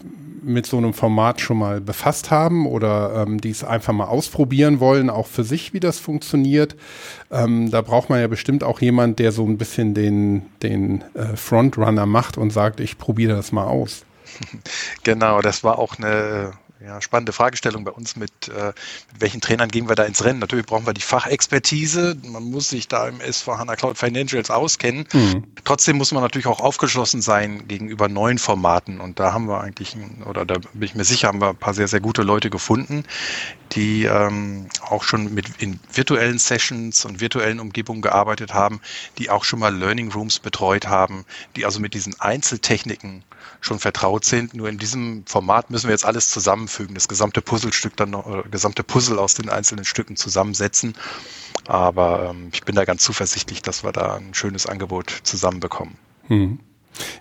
mit 0.47 0.67
so 0.67 0.79
einem 0.79 0.95
Format 0.95 1.41
schon 1.41 1.59
mal 1.59 1.81
befasst 1.81 2.31
haben 2.31 2.67
oder 2.67 3.25
ähm, 3.27 3.41
die 3.41 3.51
es 3.51 3.65
einfach 3.65 3.93
mal 3.93 4.07
ausprobieren 4.07 4.81
wollen, 4.81 5.11
auch 5.11 5.27
für 5.27 5.45
sich, 5.45 5.73
wie 5.73 5.81
das 5.81 5.99
funktioniert? 5.99 6.77
Ähm, 7.31 7.71
da 7.71 7.83
braucht 7.83 8.09
man 8.09 8.21
ja 8.21 8.29
bestimmt 8.29 8.65
auch 8.65 8.81
jemand, 8.81 9.19
der 9.19 9.33
so 9.33 9.45
ein 9.45 9.59
bisschen 9.59 9.93
den, 9.93 10.43
den 10.63 11.03
äh, 11.15 11.37
Frontrunner 11.37 12.07
macht 12.07 12.39
und 12.39 12.51
sagt, 12.51 12.81
ich 12.81 12.97
probiere 12.97 13.37
das 13.37 13.53
mal 13.53 13.65
aus. 13.65 14.05
Genau, 15.03 15.41
das 15.41 15.63
war 15.63 15.79
auch 15.79 15.99
eine 15.99 16.53
ja, 16.85 17.01
spannende 17.01 17.33
Fragestellung 17.33 17.85
bei 17.85 17.91
uns 17.91 18.17
mit, 18.17 18.49
äh, 18.49 18.73
mit 19.13 19.21
welchen 19.21 19.41
Trainern 19.41 19.71
gehen 19.71 19.89
wir 19.89 19.95
da 19.95 20.05
ins 20.05 20.25
Rennen. 20.25 20.41
Natürlich 20.41 20.67
brauchen 20.67 20.87
wir 20.87 20.93
die 20.93 21.01
Fachexpertise. 21.01 22.17
Man 22.25 22.45
muss 22.45 22.69
sich 22.69 22.87
da 22.87 23.09
im 23.09 23.19
S4HANA 23.19 23.77
Cloud 23.77 23.97
Financials 23.97 24.51
auskennen. 24.51 25.07
Mhm. 25.13 25.45
Trotzdem 25.65 25.97
muss 25.97 26.13
man 26.13 26.23
natürlich 26.23 26.47
auch 26.47 26.61
aufgeschlossen 26.61 27.23
sein 27.23 27.67
gegenüber 27.67 28.09
neuen 28.09 28.39
Formaten. 28.39 29.01
Und 29.01 29.19
da 29.19 29.33
haben 29.33 29.49
wir 29.49 29.61
eigentlich, 29.61 29.95
ein, 29.95 30.23
oder 30.25 30.45
da 30.45 30.57
bin 30.59 30.83
ich 30.83 30.95
mir 30.95 31.05
sicher, 31.05 31.29
haben 31.29 31.41
wir 31.41 31.51
ein 31.51 31.57
paar 31.57 31.75
sehr, 31.75 31.89
sehr 31.89 32.01
gute 32.01 32.23
Leute 32.23 32.51
gefunden, 32.51 33.05
die 33.73 34.05
ähm, 34.05 34.69
auch 34.83 35.03
schon 35.03 35.33
mit 35.33 35.47
in 35.59 35.81
virtuellen 35.93 36.39
Sessions 36.39 37.07
und 37.07 37.21
virtuellen 37.21 37.59
Umgebungen 37.59 38.03
gearbeitet 38.03 38.53
haben, 38.53 38.81
die 39.17 39.31
auch 39.31 39.45
schon 39.45 39.61
mal 39.61 39.75
Learning 39.75 40.13
Rooms 40.13 40.41
betreut 40.41 40.87
haben, 40.87 41.25
die 41.57 41.65
also 41.65 41.81
mit 41.81 41.95
diesen 41.95 42.21
Einzeltechniken 42.21 43.25
schon 43.67 43.79
vertraut 43.79 44.25
sind. 44.25 44.55
Nur 44.55 44.69
in 44.69 44.79
diesem 44.79 45.25
Format 45.27 45.71
müssen 45.71 45.89
wir 45.89 45.93
jetzt 45.93 46.07
alles 46.07 46.31
zusammenfügen, 46.31 46.95
das 46.95 47.09
gesamte 47.09 47.43
Puzzlestück 47.43 47.97
dann 47.97 48.11
noch, 48.11 48.27
oder 48.27 48.45
gesamte 48.45 48.83
Puzzle 48.83 49.19
aus 49.19 49.35
den 49.35 49.51
einzelnen 49.51 49.85
Stücken 49.85 50.17
zusammensetzen. 50.17 50.95
Aber 51.67 52.31
ähm, 52.31 52.49
ich 52.53 52.63
bin 52.63 52.75
da 52.75 52.85
ganz 52.85 53.03
zuversichtlich, 53.03 53.61
dass 53.61 53.85
wir 53.85 53.93
da 53.93 54.15
ein 54.15 54.33
schönes 54.35 54.67
Angebot 54.67 55.11
zusammenbekommen. 55.25 55.97
Hm. 56.29 56.61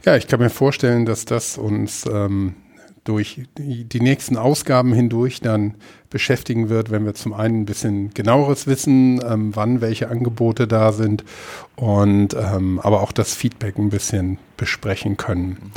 Ja, 0.05 0.15
ich 0.15 0.27
kann 0.27 0.39
mir 0.39 0.49
vorstellen, 0.49 1.05
dass 1.05 1.25
das 1.25 1.57
uns 1.57 2.05
ähm, 2.05 2.55
durch 3.03 3.43
die, 3.57 3.83
die, 3.83 3.99
nächsten 3.99 4.37
Ausgaben 4.37 4.93
hindurch 4.93 5.41
dann 5.41 5.75
beschäftigen 6.09 6.69
wird, 6.69 6.91
wenn 6.91 7.05
wir 7.05 7.13
zum 7.13 7.33
einen 7.33 7.61
ein 7.61 7.65
bisschen 7.65 8.13
genaueres 8.13 8.67
wissen, 8.67 9.21
ähm, 9.23 9.55
wann 9.55 9.81
welche 9.81 10.09
Angebote 10.09 10.67
da 10.67 10.91
sind 10.91 11.23
und 11.75 12.33
ähm, 12.33 12.79
aber 12.79 13.01
auch 13.01 13.11
das 13.11 13.35
Feedback 13.35 13.77
ein 13.77 13.89
bisschen 13.89 14.39
besprechen 14.57 15.17
können. 15.17 15.49
Mhm. 15.49 15.71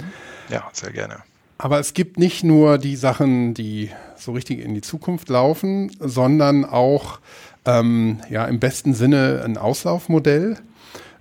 Ja, 0.49 0.69
sehr 0.73 0.93
gerne. 0.93 1.19
Aber 1.59 1.81
es 1.81 1.93
gibt 1.93 2.19
nicht 2.19 2.45
nur 2.45 2.79
die 2.79 2.95
Sachen, 2.95 3.53
die 3.53 3.91
so 4.17 4.33
richtig 4.33 4.61
in 4.61 4.75
die 4.75 4.81
Zukunft 4.81 5.29
laufen, 5.29 5.91
sondern 5.99 6.65
auch 6.65 7.19
ähm, 7.65 8.21
ja 8.31 8.45
im 8.45 8.61
besten 8.61 8.95
Sinne 8.95 9.43
ein 9.45 9.59
Auslaufmodell, 9.59 10.57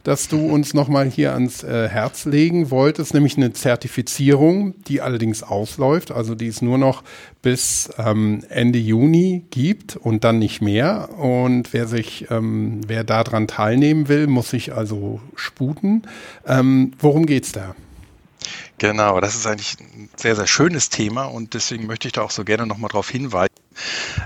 das 0.03 0.27
du 0.27 0.45
uns 0.47 0.75
nochmal 0.75 1.09
hier 1.09 1.33
ans 1.33 1.63
äh, 1.63 1.89
Herz 1.89 2.25
legen 2.25 2.69
wolltest, 2.69 3.15
nämlich 3.15 3.35
eine 3.35 3.51
Zertifizierung, 3.51 4.75
die 4.87 5.01
allerdings 5.01 5.41
ausläuft, 5.41 6.11
also 6.11 6.35
die 6.35 6.47
es 6.47 6.61
nur 6.61 6.77
noch 6.77 7.03
bis 7.41 7.89
ähm, 7.97 8.43
Ende 8.47 8.79
Juni 8.79 9.43
gibt 9.49 9.95
und 9.95 10.23
dann 10.23 10.37
nicht 10.37 10.61
mehr. 10.61 11.09
Und 11.17 11.73
wer 11.73 11.87
sich, 11.87 12.27
ähm, 12.29 12.81
wer 12.87 13.03
daran 13.03 13.47
teilnehmen 13.47 14.07
will, 14.07 14.27
muss 14.27 14.51
sich 14.51 14.73
also 14.73 15.19
sputen. 15.35 16.03
Ähm, 16.45 16.93
worum 16.99 17.25
geht's 17.25 17.51
da? 17.51 17.75
Genau, 18.79 19.19
das 19.19 19.35
ist 19.35 19.47
eigentlich 19.47 19.77
ein 19.79 20.09
sehr, 20.15 20.35
sehr 20.35 20.45
schönes 20.45 20.89
Thema 20.89 21.25
und 21.25 21.55
deswegen 21.55 21.87
möchte 21.87 22.07
ich 22.07 22.13
da 22.13 22.21
auch 22.21 22.29
so 22.29 22.43
gerne 22.43 22.67
nochmal 22.67 22.89
darauf 22.89 23.09
hinweisen. 23.09 23.53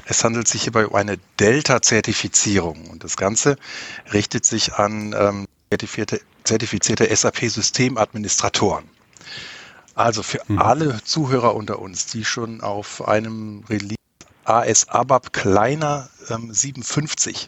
Es 0.06 0.24
handelt 0.24 0.48
sich 0.48 0.64
hierbei 0.64 0.88
um 0.88 0.96
eine 0.96 1.18
Delta-Zertifizierung 1.40 2.90
und 2.90 3.04
das 3.04 3.16
Ganze 3.16 3.58
richtet 4.12 4.44
sich 4.44 4.74
an 4.74 5.16
ähm, 5.18 5.48
zertifizierte, 5.70 6.22
zertifizierte 6.44 7.16
SAP-Systemadministratoren. 7.16 8.84
Also 9.96 10.22
für 10.22 10.42
mhm. 10.48 10.60
alle 10.60 11.04
Zuhörer 11.04 11.56
unter 11.56 11.80
uns, 11.80 12.08
die 12.08 12.26
schon 12.26 12.60
auf 12.60 13.08
einem 13.08 13.64
Release 13.70 13.96
AS 14.44 14.90
ABAP 14.90 15.32
kleiner 15.32 16.10
ähm, 16.30 16.54
57 16.54 17.48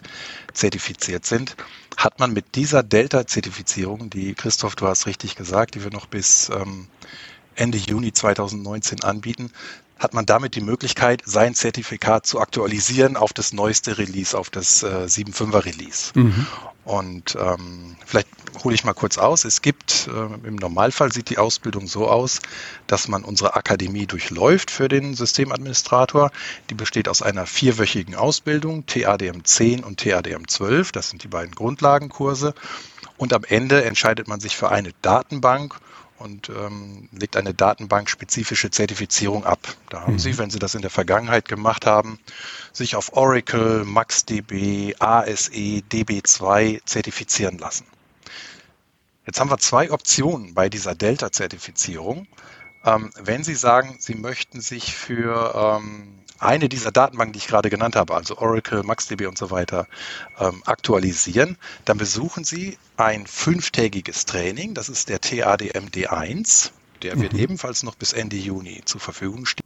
zertifiziert 0.53 1.25
sind, 1.25 1.55
hat 1.97 2.19
man 2.19 2.33
mit 2.33 2.55
dieser 2.55 2.83
Delta-Zertifizierung, 2.83 4.09
die 4.09 4.33
Christoph, 4.33 4.75
du 4.75 4.87
hast 4.87 5.05
richtig 5.07 5.35
gesagt, 5.35 5.75
die 5.75 5.83
wir 5.83 5.91
noch 5.91 6.07
bis 6.07 6.49
ähm, 6.49 6.87
Ende 7.55 7.77
Juni 7.77 8.13
2019 8.13 9.03
anbieten, 9.03 9.51
hat 9.99 10.13
man 10.13 10.25
damit 10.25 10.55
die 10.55 10.61
Möglichkeit, 10.61 11.21
sein 11.25 11.55
Zertifikat 11.55 12.25
zu 12.25 12.39
aktualisieren 12.39 13.15
auf 13.15 13.31
das 13.31 13.53
neueste 13.53 13.97
Release, 13.97 14.37
auf 14.37 14.49
das 14.49 14.83
äh, 14.83 14.87
7.5er 14.87 15.65
Release. 15.65 16.11
Mhm. 16.15 16.45
Und 16.85 17.37
ähm, 17.39 17.95
vielleicht 18.05 18.27
hole 18.63 18.75
ich 18.75 18.83
mal 18.83 18.93
kurz 18.93 19.17
aus. 19.17 19.45
Es 19.45 19.61
gibt, 19.61 20.07
äh, 20.07 20.47
im 20.47 20.55
Normalfall 20.55 21.13
sieht 21.13 21.29
die 21.29 21.37
Ausbildung 21.37 21.87
so 21.87 22.09
aus, 22.09 22.41
dass 22.87 23.07
man 23.07 23.23
unsere 23.23 23.55
Akademie 23.55 24.05
durchläuft 24.05 24.69
für 24.69 24.89
den 24.89 25.13
Systemadministrator. 25.13 26.31
Die 26.69 26.73
besteht 26.73 27.07
aus 27.07 27.21
einer 27.21 27.45
vierwöchigen 27.45 28.15
Ausbildung, 28.15 28.85
TADM 28.85 29.45
10 29.45 29.83
und 29.83 29.99
TADM 29.99 30.47
12. 30.47 30.91
Das 30.91 31.09
sind 31.09 31.23
die 31.23 31.29
beiden 31.29 31.55
Grundlagenkurse. 31.55 32.53
Und 33.17 33.31
am 33.31 33.43
Ende 33.45 33.85
entscheidet 33.85 34.27
man 34.27 34.41
sich 34.41 34.57
für 34.57 34.69
eine 34.69 34.91
Datenbank 35.01 35.79
und 36.23 36.49
ähm, 36.49 37.09
legt 37.11 37.35
eine 37.35 37.53
datenbankspezifische 37.53 38.71
Zertifizierung 38.71 39.43
ab. 39.45 39.59
Da 39.89 40.01
haben 40.01 40.13
mhm. 40.13 40.19
Sie, 40.19 40.37
wenn 40.37 40.49
Sie 40.49 40.59
das 40.59 40.73
in 40.73 40.81
der 40.81 40.89
Vergangenheit 40.89 41.49
gemacht 41.49 41.85
haben, 41.85 42.17
sich 42.71 42.95
auf 42.95 43.13
Oracle, 43.13 43.83
MaxDB, 43.83 44.95
ASE, 44.99 45.51
DB2 45.51 46.81
zertifizieren 46.85 47.57
lassen. 47.57 47.85
Jetzt 49.25 49.39
haben 49.39 49.49
wir 49.49 49.57
zwei 49.57 49.91
Optionen 49.91 50.53
bei 50.53 50.69
dieser 50.69 50.95
Delta-Zertifizierung. 50.95 52.27
Ähm, 52.85 53.11
wenn 53.19 53.43
Sie 53.43 53.55
sagen, 53.55 53.97
Sie 53.99 54.15
möchten 54.15 54.61
sich 54.61 54.95
für 54.95 55.81
ähm, 55.81 56.22
eine 56.43 56.69
dieser 56.69 56.91
Datenbanken, 56.91 57.33
die 57.33 57.39
ich 57.39 57.47
gerade 57.47 57.69
genannt 57.69 57.95
habe, 57.95 58.13
also 58.13 58.37
Oracle, 58.37 58.83
MaxDB 58.83 59.25
und 59.25 59.37
so 59.37 59.51
weiter, 59.51 59.87
ähm, 60.39 60.61
aktualisieren, 60.65 61.57
dann 61.85 61.97
besuchen 61.97 62.43
Sie 62.43 62.77
ein 62.97 63.25
fünftägiges 63.27 64.25
Training. 64.25 64.73
Das 64.73 64.89
ist 64.89 65.09
der 65.09 65.21
TADM 65.21 65.87
D1. 65.87 66.71
Der 67.01 67.19
wird 67.19 67.33
mhm. 67.33 67.39
ebenfalls 67.39 67.83
noch 67.83 67.95
bis 67.95 68.13
Ende 68.13 68.37
Juni 68.37 68.81
zur 68.85 69.01
Verfügung 69.01 69.45
stehen. 69.45 69.63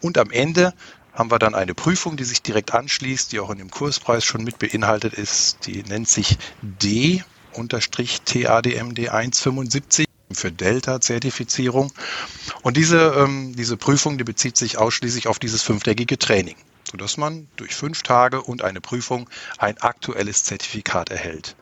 Und 0.00 0.18
am 0.18 0.30
Ende 0.30 0.74
haben 1.12 1.30
wir 1.30 1.38
dann 1.38 1.54
eine 1.54 1.74
Prüfung, 1.74 2.16
die 2.16 2.24
sich 2.24 2.42
direkt 2.42 2.74
anschließt, 2.74 3.32
die 3.32 3.40
auch 3.40 3.50
in 3.50 3.58
dem 3.58 3.70
Kurspreis 3.70 4.24
schon 4.24 4.42
mit 4.44 4.58
beinhaltet 4.58 5.14
ist. 5.14 5.66
Die 5.66 5.82
nennt 5.84 6.08
sich 6.08 6.36
D-TADM 6.62 7.24
D1 7.56 9.40
75 10.34 10.38
für 10.38 10.52
Delta-Zertifizierung. 10.52 11.92
Und 12.62 12.76
diese, 12.76 13.14
ähm, 13.16 13.54
diese 13.56 13.76
Prüfung, 13.76 14.18
die 14.18 14.24
bezieht 14.24 14.56
sich 14.56 14.78
ausschließlich 14.78 15.28
auf 15.28 15.38
dieses 15.38 15.62
fünftägige 15.62 16.18
Training, 16.18 16.56
sodass 16.90 17.16
man 17.16 17.48
durch 17.56 17.74
fünf 17.74 18.02
Tage 18.02 18.42
und 18.42 18.62
eine 18.62 18.80
Prüfung 18.80 19.28
ein 19.58 19.78
aktuelles 19.78 20.44
Zertifikat 20.44 21.10
erhält. 21.10 21.56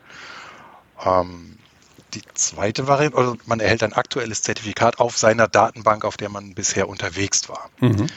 Ähm, 1.05 1.59
die 2.15 2.23
zweite 2.35 2.87
Variante, 2.87 3.17
oder 3.17 3.37
man 3.47 3.61
erhält 3.61 3.83
ein 3.83 3.95
aktuelles 3.95 4.43
Zertifikat 4.43 4.99
auf 4.99 5.17
seiner 5.17 5.49
Datenbank, 5.49 6.05
auf 6.05 6.17
der 6.17 6.29
man 6.29 6.55
bisher 6.55 6.89
unterwegs 6.89 7.49
war. 7.49 7.71
Mhm. 7.81 8.09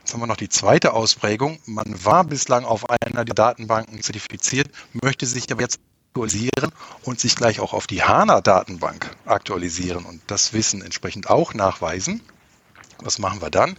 Jetzt 0.00 0.14
haben 0.14 0.20
wir 0.20 0.26
noch 0.26 0.36
die 0.36 0.48
zweite 0.48 0.92
Ausprägung. 0.92 1.60
Man 1.66 2.04
war 2.04 2.24
bislang 2.24 2.64
auf 2.64 2.90
einer 2.90 3.24
der 3.24 3.34
Datenbanken 3.34 4.02
zertifiziert, 4.02 4.68
möchte 4.92 5.24
sich 5.24 5.50
aber 5.50 5.62
jetzt 5.62 5.78
aktualisieren 6.10 6.72
und 7.04 7.20
sich 7.20 7.36
gleich 7.36 7.60
auch 7.60 7.72
auf 7.72 7.86
die 7.86 8.02
HANA-Datenbank 8.02 9.16
aktualisieren 9.26 10.04
und 10.04 10.20
das 10.26 10.52
Wissen 10.52 10.82
entsprechend 10.82 11.30
auch 11.30 11.54
nachweisen. 11.54 12.20
Was 12.98 13.20
machen 13.20 13.40
wir 13.40 13.50
dann? 13.50 13.76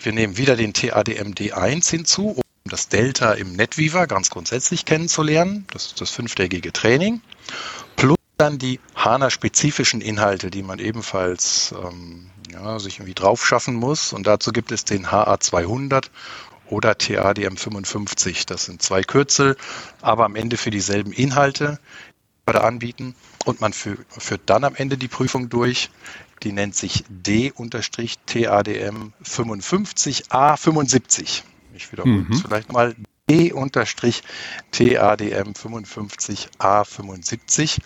Wir 0.00 0.12
nehmen 0.12 0.38
wieder 0.38 0.56
den 0.56 0.72
TADMD1 0.72 1.88
hinzu, 1.90 2.36
um 2.36 2.42
das 2.64 2.88
Delta 2.88 3.32
im 3.32 3.52
NetWeaver 3.52 4.06
ganz 4.06 4.30
grundsätzlich 4.30 4.86
kennenzulernen. 4.86 5.66
Das 5.72 5.86
ist 5.86 6.00
das 6.00 6.10
fünftägige 6.10 6.72
Training. 6.72 7.20
Plus 7.96 8.16
dann 8.38 8.58
die 8.58 8.80
HANA-spezifischen 8.96 10.00
Inhalte, 10.00 10.50
die 10.50 10.62
man 10.62 10.78
ebenfalls 10.78 11.74
ähm, 11.84 12.30
ja, 12.50 12.78
sich 12.78 12.96
irgendwie 12.96 13.14
drauf 13.14 13.46
schaffen 13.46 13.74
muss. 13.74 14.14
Und 14.14 14.26
dazu 14.26 14.52
gibt 14.52 14.72
es 14.72 14.86
den 14.86 15.06
HA200 15.06 16.06
oder 16.72 16.92
TADM55. 16.92 18.46
Das 18.46 18.64
sind 18.64 18.80
zwei 18.82 19.02
Kürzel, 19.02 19.56
aber 20.00 20.24
am 20.24 20.36
Ende 20.36 20.56
für 20.56 20.70
dieselben 20.70 21.12
Inhalte, 21.12 21.78
die 21.78 22.48
wir 22.48 22.54
da 22.54 22.62
anbieten. 22.62 23.14
Und 23.44 23.60
man 23.60 23.74
führt 23.74 24.40
dann 24.46 24.64
am 24.64 24.74
Ende 24.74 24.96
die 24.96 25.08
Prüfung 25.08 25.50
durch. 25.50 25.90
Die 26.42 26.52
nennt 26.52 26.74
sich 26.74 27.04
D-TADM 27.08 27.52
55A75. 29.22 31.42
Ich 31.74 31.92
wiederhole 31.92 32.14
mhm. 32.14 32.32
es 32.32 32.40
vielleicht 32.40 32.72
mal. 32.72 32.96
D-TADM 33.28 35.52
55A75. 35.52 37.80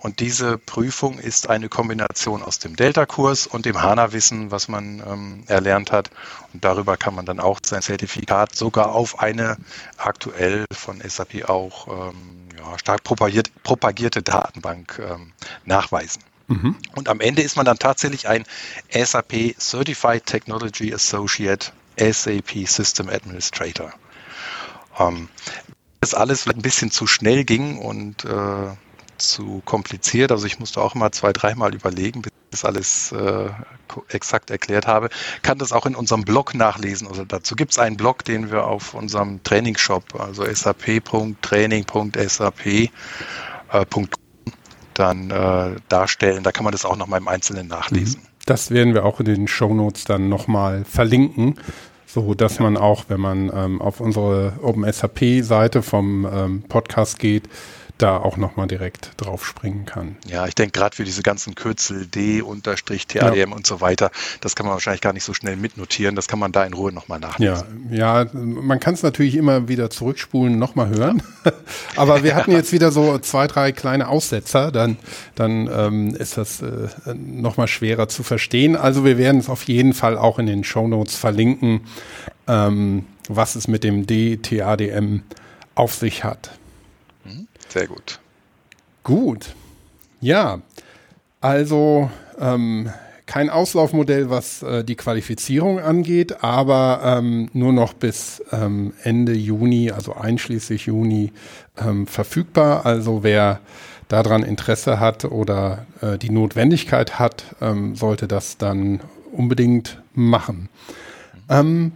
Und 0.00 0.20
diese 0.20 0.58
Prüfung 0.58 1.18
ist 1.18 1.50
eine 1.50 1.68
Kombination 1.68 2.42
aus 2.42 2.60
dem 2.60 2.76
Delta-Kurs 2.76 3.48
und 3.48 3.66
dem 3.66 3.82
HANA-Wissen, 3.82 4.52
was 4.52 4.68
man 4.68 5.02
ähm, 5.04 5.44
erlernt 5.48 5.90
hat. 5.90 6.10
Und 6.52 6.64
darüber 6.64 6.96
kann 6.96 7.14
man 7.14 7.26
dann 7.26 7.40
auch 7.40 7.58
sein 7.64 7.82
Zertifikat 7.82 8.54
sogar 8.54 8.94
auf 8.94 9.18
eine 9.18 9.56
aktuell 9.96 10.66
von 10.72 11.00
SAP 11.00 11.48
auch 11.48 12.10
ähm, 12.10 12.48
ja, 12.56 12.78
stark 12.78 13.02
propagiert, 13.02 13.50
propagierte 13.64 14.22
Datenbank 14.22 15.00
ähm, 15.00 15.32
nachweisen. 15.64 16.22
Mhm. 16.46 16.76
Und 16.94 17.08
am 17.08 17.20
Ende 17.20 17.42
ist 17.42 17.56
man 17.56 17.66
dann 17.66 17.78
tatsächlich 17.78 18.28
ein 18.28 18.44
SAP 18.90 19.56
Certified 19.58 20.24
Technology 20.26 20.94
Associate 20.94 21.72
SAP 21.98 22.68
System 22.68 23.08
Administrator. 23.08 23.92
Ähm, 24.98 25.28
das 26.00 26.14
alles 26.14 26.46
ein 26.46 26.62
bisschen 26.62 26.92
zu 26.92 27.08
schnell 27.08 27.44
ging 27.44 27.78
und 27.78 28.24
äh, 28.24 28.76
zu 29.18 29.62
kompliziert. 29.64 30.32
Also 30.32 30.46
ich 30.46 30.58
musste 30.58 30.80
auch 30.80 30.94
mal 30.94 31.12
zwei, 31.12 31.32
dreimal 31.32 31.74
überlegen, 31.74 32.22
bis 32.22 32.32
ich 32.32 32.50
das 32.50 32.64
alles 32.64 33.12
äh, 33.12 33.50
exakt 34.08 34.50
erklärt 34.50 34.86
habe. 34.86 35.08
Kann 35.42 35.58
das 35.58 35.72
auch 35.72 35.86
in 35.86 35.94
unserem 35.94 36.22
Blog 36.22 36.54
nachlesen. 36.54 37.08
Also 37.08 37.24
dazu 37.24 37.56
gibt 37.56 37.72
es 37.72 37.78
einen 37.78 37.96
Blog, 37.96 38.24
den 38.24 38.50
wir 38.50 38.64
auf 38.64 38.94
unserem 38.94 39.42
Trainingshop, 39.42 40.18
also 40.18 40.44
sap.training.sap. 40.52 42.66
Äh, 42.66 42.88
dann 44.94 45.30
äh, 45.30 45.76
darstellen. 45.88 46.42
Da 46.42 46.52
kann 46.52 46.64
man 46.64 46.72
das 46.72 46.84
auch 46.84 46.96
nochmal 46.96 47.20
im 47.20 47.28
Einzelnen 47.28 47.68
nachlesen. 47.68 48.22
Mhm. 48.22 48.26
Das 48.46 48.70
werden 48.70 48.94
wir 48.94 49.04
auch 49.04 49.20
in 49.20 49.26
den 49.26 49.46
Show 49.46 49.74
Notes 49.74 50.04
dann 50.04 50.28
nochmal 50.28 50.84
verlinken, 50.84 51.56
so 52.06 52.34
dass 52.34 52.56
ja. 52.56 52.62
man 52.62 52.78
auch, 52.78 53.04
wenn 53.08 53.20
man 53.20 53.52
ähm, 53.54 53.82
auf 53.82 54.00
unsere 54.00 54.54
OpenSAP-Seite 54.62 55.82
vom 55.82 56.24
ähm, 56.24 56.62
Podcast 56.62 57.18
geht, 57.18 57.48
da 57.98 58.16
auch 58.16 58.36
nochmal 58.36 58.68
direkt 58.68 59.10
drauf 59.16 59.44
springen 59.44 59.84
kann. 59.84 60.16
Ja, 60.26 60.46
ich 60.46 60.54
denke 60.54 60.78
gerade 60.78 60.96
für 60.96 61.04
diese 61.04 61.22
ganzen 61.22 61.54
Kürzel 61.54 62.06
D, 62.06 62.40
Unterstrich, 62.40 63.06
TADM 63.06 63.50
ja. 63.50 63.56
und 63.56 63.66
so 63.66 63.80
weiter, 63.80 64.10
das 64.40 64.54
kann 64.54 64.66
man 64.66 64.74
wahrscheinlich 64.74 65.00
gar 65.00 65.12
nicht 65.12 65.24
so 65.24 65.34
schnell 65.34 65.56
mitnotieren. 65.56 66.14
Das 66.14 66.28
kann 66.28 66.38
man 66.38 66.52
da 66.52 66.64
in 66.64 66.72
Ruhe 66.72 66.92
nochmal 66.92 67.18
nachlesen. 67.18 67.88
Ja, 67.90 68.22
ja 68.22 68.30
man 68.32 68.78
kann 68.80 68.94
es 68.94 69.02
natürlich 69.02 69.34
immer 69.34 69.68
wieder 69.68 69.90
zurückspulen, 69.90 70.58
nochmal 70.58 70.88
hören. 70.88 71.22
Ja. 71.44 71.52
Aber 71.96 72.22
wir 72.22 72.36
hatten 72.36 72.52
jetzt 72.52 72.72
wieder 72.72 72.92
so 72.92 73.18
zwei, 73.18 73.46
drei 73.48 73.72
kleine 73.72 74.08
Aussetzer, 74.08 74.70
dann, 74.70 74.96
dann 75.34 75.68
ähm, 75.72 76.14
ist 76.14 76.36
das 76.36 76.62
äh, 76.62 76.88
nochmal 77.14 77.66
schwerer 77.66 78.08
zu 78.08 78.22
verstehen. 78.22 78.76
Also 78.76 79.04
wir 79.04 79.18
werden 79.18 79.40
es 79.40 79.48
auf 79.48 79.64
jeden 79.64 79.92
Fall 79.92 80.16
auch 80.16 80.38
in 80.38 80.46
den 80.46 80.62
Show 80.62 80.86
Notes 80.86 81.16
verlinken, 81.16 81.80
ähm, 82.46 83.06
was 83.28 83.56
es 83.56 83.66
mit 83.66 83.82
dem 83.82 84.06
DTADM 84.06 85.22
auf 85.74 85.94
sich 85.94 86.24
hat. 86.24 86.50
Sehr 87.68 87.86
gut. 87.86 88.18
Gut. 89.02 89.54
Ja, 90.20 90.60
also 91.40 92.10
ähm, 92.40 92.90
kein 93.26 93.50
Auslaufmodell, 93.50 94.30
was 94.30 94.62
äh, 94.62 94.82
die 94.82 94.96
Qualifizierung 94.96 95.78
angeht, 95.78 96.42
aber 96.42 97.00
ähm, 97.04 97.50
nur 97.52 97.72
noch 97.72 97.92
bis 97.92 98.42
ähm, 98.52 98.94
Ende 99.02 99.34
Juni, 99.34 99.90
also 99.90 100.14
einschließlich 100.14 100.86
Juni, 100.86 101.32
ähm, 101.76 102.06
verfügbar. 102.06 102.86
Also 102.86 103.22
wer 103.22 103.60
daran 104.08 104.42
Interesse 104.42 104.98
hat 104.98 105.26
oder 105.26 105.86
äh, 106.00 106.16
die 106.16 106.30
Notwendigkeit 106.30 107.18
hat, 107.18 107.44
ähm, 107.60 107.94
sollte 107.94 108.26
das 108.26 108.56
dann 108.56 109.00
unbedingt 109.30 110.02
machen. 110.14 110.70
Ähm, 111.50 111.92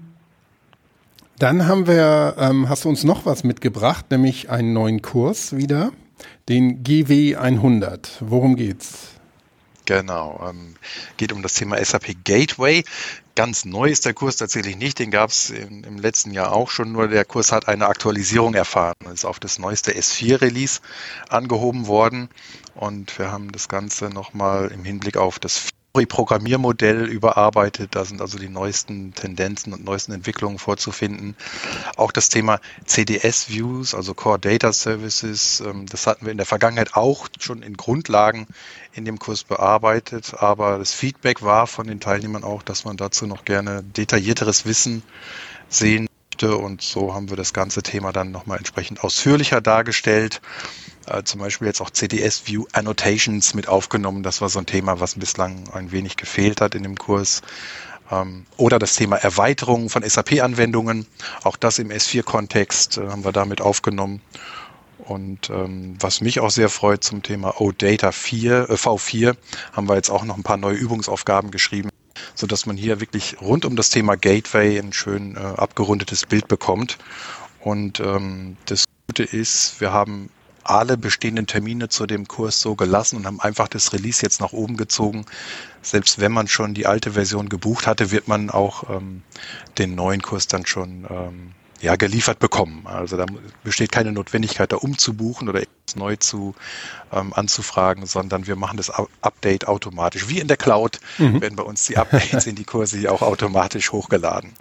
dann 1.43 1.67
haben 1.67 1.89
wir, 1.89 2.37
ähm, 2.39 2.69
hast 2.69 2.85
du 2.85 2.89
uns 2.89 3.03
noch 3.03 3.27
was 3.27 3.43
mitgebracht, 3.43 4.13
nämlich 4.13 4.49
einen 4.49 4.73
neuen 4.73 5.03
Kurs 5.03 5.57
wieder, 5.57 5.91
den 6.49 6.85
GW 6.85 7.35
100. 7.35 8.19
Worum 8.21 8.55
geht's? 8.55 9.09
Genau, 9.85 10.41
ähm, 10.49 10.77
geht 11.17 11.33
um 11.33 11.43
das 11.43 11.55
Thema 11.55 11.85
SAP 11.85 12.15
Gateway. 12.23 12.85
Ganz 13.35 13.65
neu 13.65 13.91
ist 13.91 14.07
der 14.07 14.15
Kurs 14.15 14.37
tatsächlich 14.37 14.77
nicht, 14.77 15.01
den 15.01 15.11
gab 15.11 15.31
es 15.31 15.51
im, 15.51 15.99
letzten 15.99 16.31
Jahr 16.31 16.53
auch 16.53 16.71
schon, 16.71 16.93
nur 16.93 17.09
der 17.09 17.25
Kurs 17.25 17.51
hat 17.51 17.67
eine 17.67 17.89
Aktualisierung 17.89 18.55
erfahren, 18.55 18.95
ist 19.13 19.25
auf 19.25 19.41
das 19.41 19.59
neueste 19.59 19.91
S4-Release 19.91 20.79
angehoben 21.29 21.89
worden 21.89 22.29
und 22.77 23.19
wir 23.19 23.33
haben 23.33 23.51
das 23.51 23.69
Ganze 23.69 24.11
nochmal 24.11 24.69
im 24.69 24.85
Hinblick 24.85 25.17
auf 25.17 25.41
das 25.41 25.59
Programmiermodell 25.93 27.05
überarbeitet. 27.05 27.95
Da 27.95 28.07
sind 28.07 28.23
also 28.23 28.39
die 28.39 28.49
neuesten 28.49 29.13
Tendenzen 29.13 29.75
und 29.75 29.85
neuesten 29.85 30.13
Entwicklungen 30.13 30.59
vorzufinden. 30.59 31.37
Auch 31.97 32.13
das 32.13 32.31
Thema 32.31 32.61
CDS-Views, 32.87 33.95
also 33.95 34.15
Core 34.15 34.39
Data 34.39 34.73
Services, 34.73 35.61
ähm, 35.61 35.85
das 35.87 36.07
hatten 36.07 36.25
wir 36.25 36.33
in 36.33 36.39
der 36.39 36.47
Vergangenheit 36.47 36.95
auch 36.95 37.29
schon 37.39 37.63
in 37.63 37.77
Grundlagen 37.77 38.47
in 38.95 39.05
dem 39.05 39.19
Kurs 39.19 39.45
bearbeitet. 39.45 40.35
Aber 40.39 40.79
das 40.79 40.95
Feedback 40.95 41.43
war 41.43 41.67
von 41.67 41.87
den 41.87 42.01
Teilnehmern 42.01 42.43
auch, 42.43 42.63
dass 42.63 42.87
man 42.87 42.97
dazu 42.97 43.27
noch 43.27 43.45
gerne 43.45 43.83
detaillierteres 43.83 44.65
Wissen 44.65 45.03
sehen 45.69 46.09
möchte. 46.31 46.57
Und 46.57 46.81
so 46.81 47.13
haben 47.13 47.29
wir 47.29 47.37
das 47.37 47.53
ganze 47.53 47.83
Thema 47.83 48.13
dann 48.13 48.31
nochmal 48.31 48.57
entsprechend 48.57 49.05
ausführlicher 49.05 49.61
dargestellt 49.61 50.41
äh, 51.07 51.23
zum 51.25 51.41
Beispiel 51.41 51.67
jetzt 51.67 51.81
auch 51.81 51.91
CDS 51.91 52.47
View 52.47 52.65
Annotations 52.73 53.55
mit 53.55 53.69
aufgenommen. 53.69 54.23
Das 54.23 54.41
war 54.41 54.49
so 54.49 54.59
ein 54.59 54.67
Thema, 54.67 55.01
was 55.01 55.15
bislang 55.15 55.69
ein 55.73 55.93
wenig 55.93 56.17
gefehlt 56.17 56.61
hat 56.61 56.75
in 56.75 56.83
dem 56.83 56.97
Kurs. 56.97 57.43
Ähm, 58.11 58.47
oder 58.57 58.79
das 58.79 58.95
Thema 58.95 59.17
Erweiterung 59.17 59.89
von 59.89 60.09
SAP-Anwendungen. 60.09 61.07
Auch 61.45 61.57
das 61.57 61.79
im 61.79 61.91
S4-Kontext 61.91 62.99
äh, 62.99 63.09
haben 63.09 63.25
wir 63.25 63.33
damit 63.33 63.61
aufgenommen. 63.61 64.21
Und 64.99 65.51
ähm, 65.51 65.97
was 65.99 66.21
mich 66.21 66.39
auch 66.41 66.51
sehr 66.51 66.69
freut 66.69 67.03
zum 67.03 67.23
Thema 67.23 67.61
OData 67.61 68.13
4, 68.13 68.71
äh, 68.71 68.75
V4, 68.75 69.35
haben 69.73 69.89
wir 69.89 69.97
jetzt 69.97 70.11
auch 70.11 70.25
noch 70.25 70.37
ein 70.37 70.45
paar 70.45 70.57
neue 70.57 70.77
Übungsaufgaben 70.77 71.51
geschrieben, 71.51 71.89
so 72.35 72.47
dass 72.47 72.67
man 72.67 72.77
hier 72.77 73.01
wirklich 73.01 73.41
rund 73.41 73.65
um 73.65 73.75
das 73.75 73.91
Thema 73.91 74.17
Gateway 74.17 74.79
ein 74.79 74.93
schön 74.93 75.37
äh, 75.37 75.41
abgerundetes 75.41 76.27
Bild 76.27 76.47
bekommt. 76.47 76.99
Und 77.61 78.01
ähm, 78.01 78.57
das 78.67 78.85
Gute 79.09 79.25
ist, 79.25 79.81
wir 79.81 79.93
haben 79.93 80.31
alle 80.73 80.97
bestehenden 80.97 81.47
Termine 81.47 81.89
zu 81.89 82.07
dem 82.07 82.29
Kurs 82.29 82.61
so 82.61 82.75
gelassen 82.75 83.17
und 83.17 83.27
haben 83.27 83.41
einfach 83.41 83.69
das 83.69 83.93
Release 83.93 84.23
jetzt 84.23 84.41
nach 84.41 84.53
oben 84.53 84.77
gezogen. 84.77 85.25
Selbst 85.83 86.21
wenn 86.21 86.33
man 86.33 86.49
schon 86.49 86.75
die 86.75 86.87
alte 86.87 87.13
Version 87.13 87.49
gebucht 87.49 87.87
hatte, 87.87 88.11
wird 88.11 88.29
man 88.29 88.51
auch 88.51 88.89
ähm, 88.91 89.23
den 89.79 89.95
neuen 89.95 90.23
Kurs 90.23 90.47
dann 90.47 90.67
schon 90.67 91.07
ähm, 91.11 91.53
ja, 91.83 91.97
geliefert 91.97 92.39
bekommen. 92.39 92.87
Also 92.87 93.17
da 93.17 93.27
besteht 93.65 93.91
keine 93.91 94.13
Notwendigkeit, 94.13 94.71
da 94.71 94.77
umzubuchen 94.77 95.49
oder 95.49 95.63
etwas 95.63 95.97
neu 95.97 96.17
zu 96.17 96.55
ähm, 97.13 97.33
anzufragen, 97.35 98.07
sondern 98.07 98.47
wir 98.47 98.55
machen 98.55 98.77
das 98.77 98.91
Update 99.21 99.67
automatisch. 99.67 100.29
Wie 100.29 100.39
in 100.39 100.47
der 100.47 100.57
Cloud 100.57 101.01
mhm. 101.19 101.41
werden 101.41 101.57
bei 101.57 101.65
uns 101.65 101.85
die 101.87 101.97
Updates 101.99 102.47
in 102.47 102.55
die 102.55 102.65
Kurse 102.65 103.11
auch 103.11 103.23
automatisch 103.23 103.91
hochgeladen. 103.91 104.53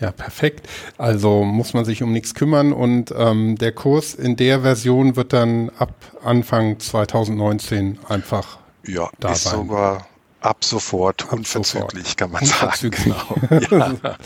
Ja, 0.00 0.10
perfekt. 0.10 0.68
Also 0.98 1.44
muss 1.44 1.72
man 1.72 1.84
sich 1.84 2.02
um 2.02 2.12
nichts 2.12 2.34
kümmern 2.34 2.72
und 2.72 3.14
ähm, 3.16 3.56
der 3.56 3.72
Kurs 3.72 4.14
in 4.14 4.36
der 4.36 4.60
Version 4.62 5.16
wird 5.16 5.32
dann 5.32 5.70
ab 5.78 5.94
Anfang 6.24 6.78
2019 6.80 7.98
einfach 8.08 8.58
ja, 8.86 9.08
da 9.20 9.32
ist 9.32 9.44
sein. 9.44 9.54
sogar 9.54 10.06
ab 10.40 10.64
sofort 10.64 11.22
ab 11.24 11.32
unverzüglich, 11.32 12.02
sofort. 12.02 12.16
kann 12.16 12.30
man 12.32 12.42
unverzüglich. 12.42 13.14
sagen. 13.14 13.66
Genau. 13.70 13.92
Ja. 14.02 14.16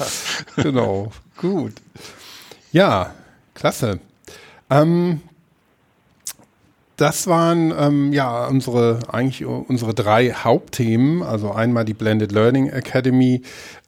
genau, 0.57 1.13
gut. 1.37 1.75
Ja, 2.73 3.15
klasse. 3.55 4.01
Ähm, 4.71 5.21
das 6.99 7.29
waren 7.29 7.73
ähm, 7.79 8.13
ja 8.13 8.47
unsere 8.49 8.99
eigentlich 9.09 9.47
unsere 9.47 9.95
drei 9.95 10.33
Hauptthemen. 10.33 11.23
Also 11.23 11.53
einmal 11.53 11.85
die 11.85 11.95
Blended 11.95 12.33
Learning 12.33 12.69
Academy, 12.69 13.43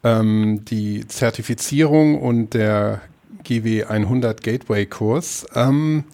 ähm, 0.04 0.64
die 0.64 1.06
Zertifizierung 1.08 2.20
und 2.20 2.54
der 2.54 3.00
GW 3.42 3.84
100 3.84 4.42
Gateway 4.42 4.86
Kurs. 4.86 5.44
Ähm, 5.54 6.04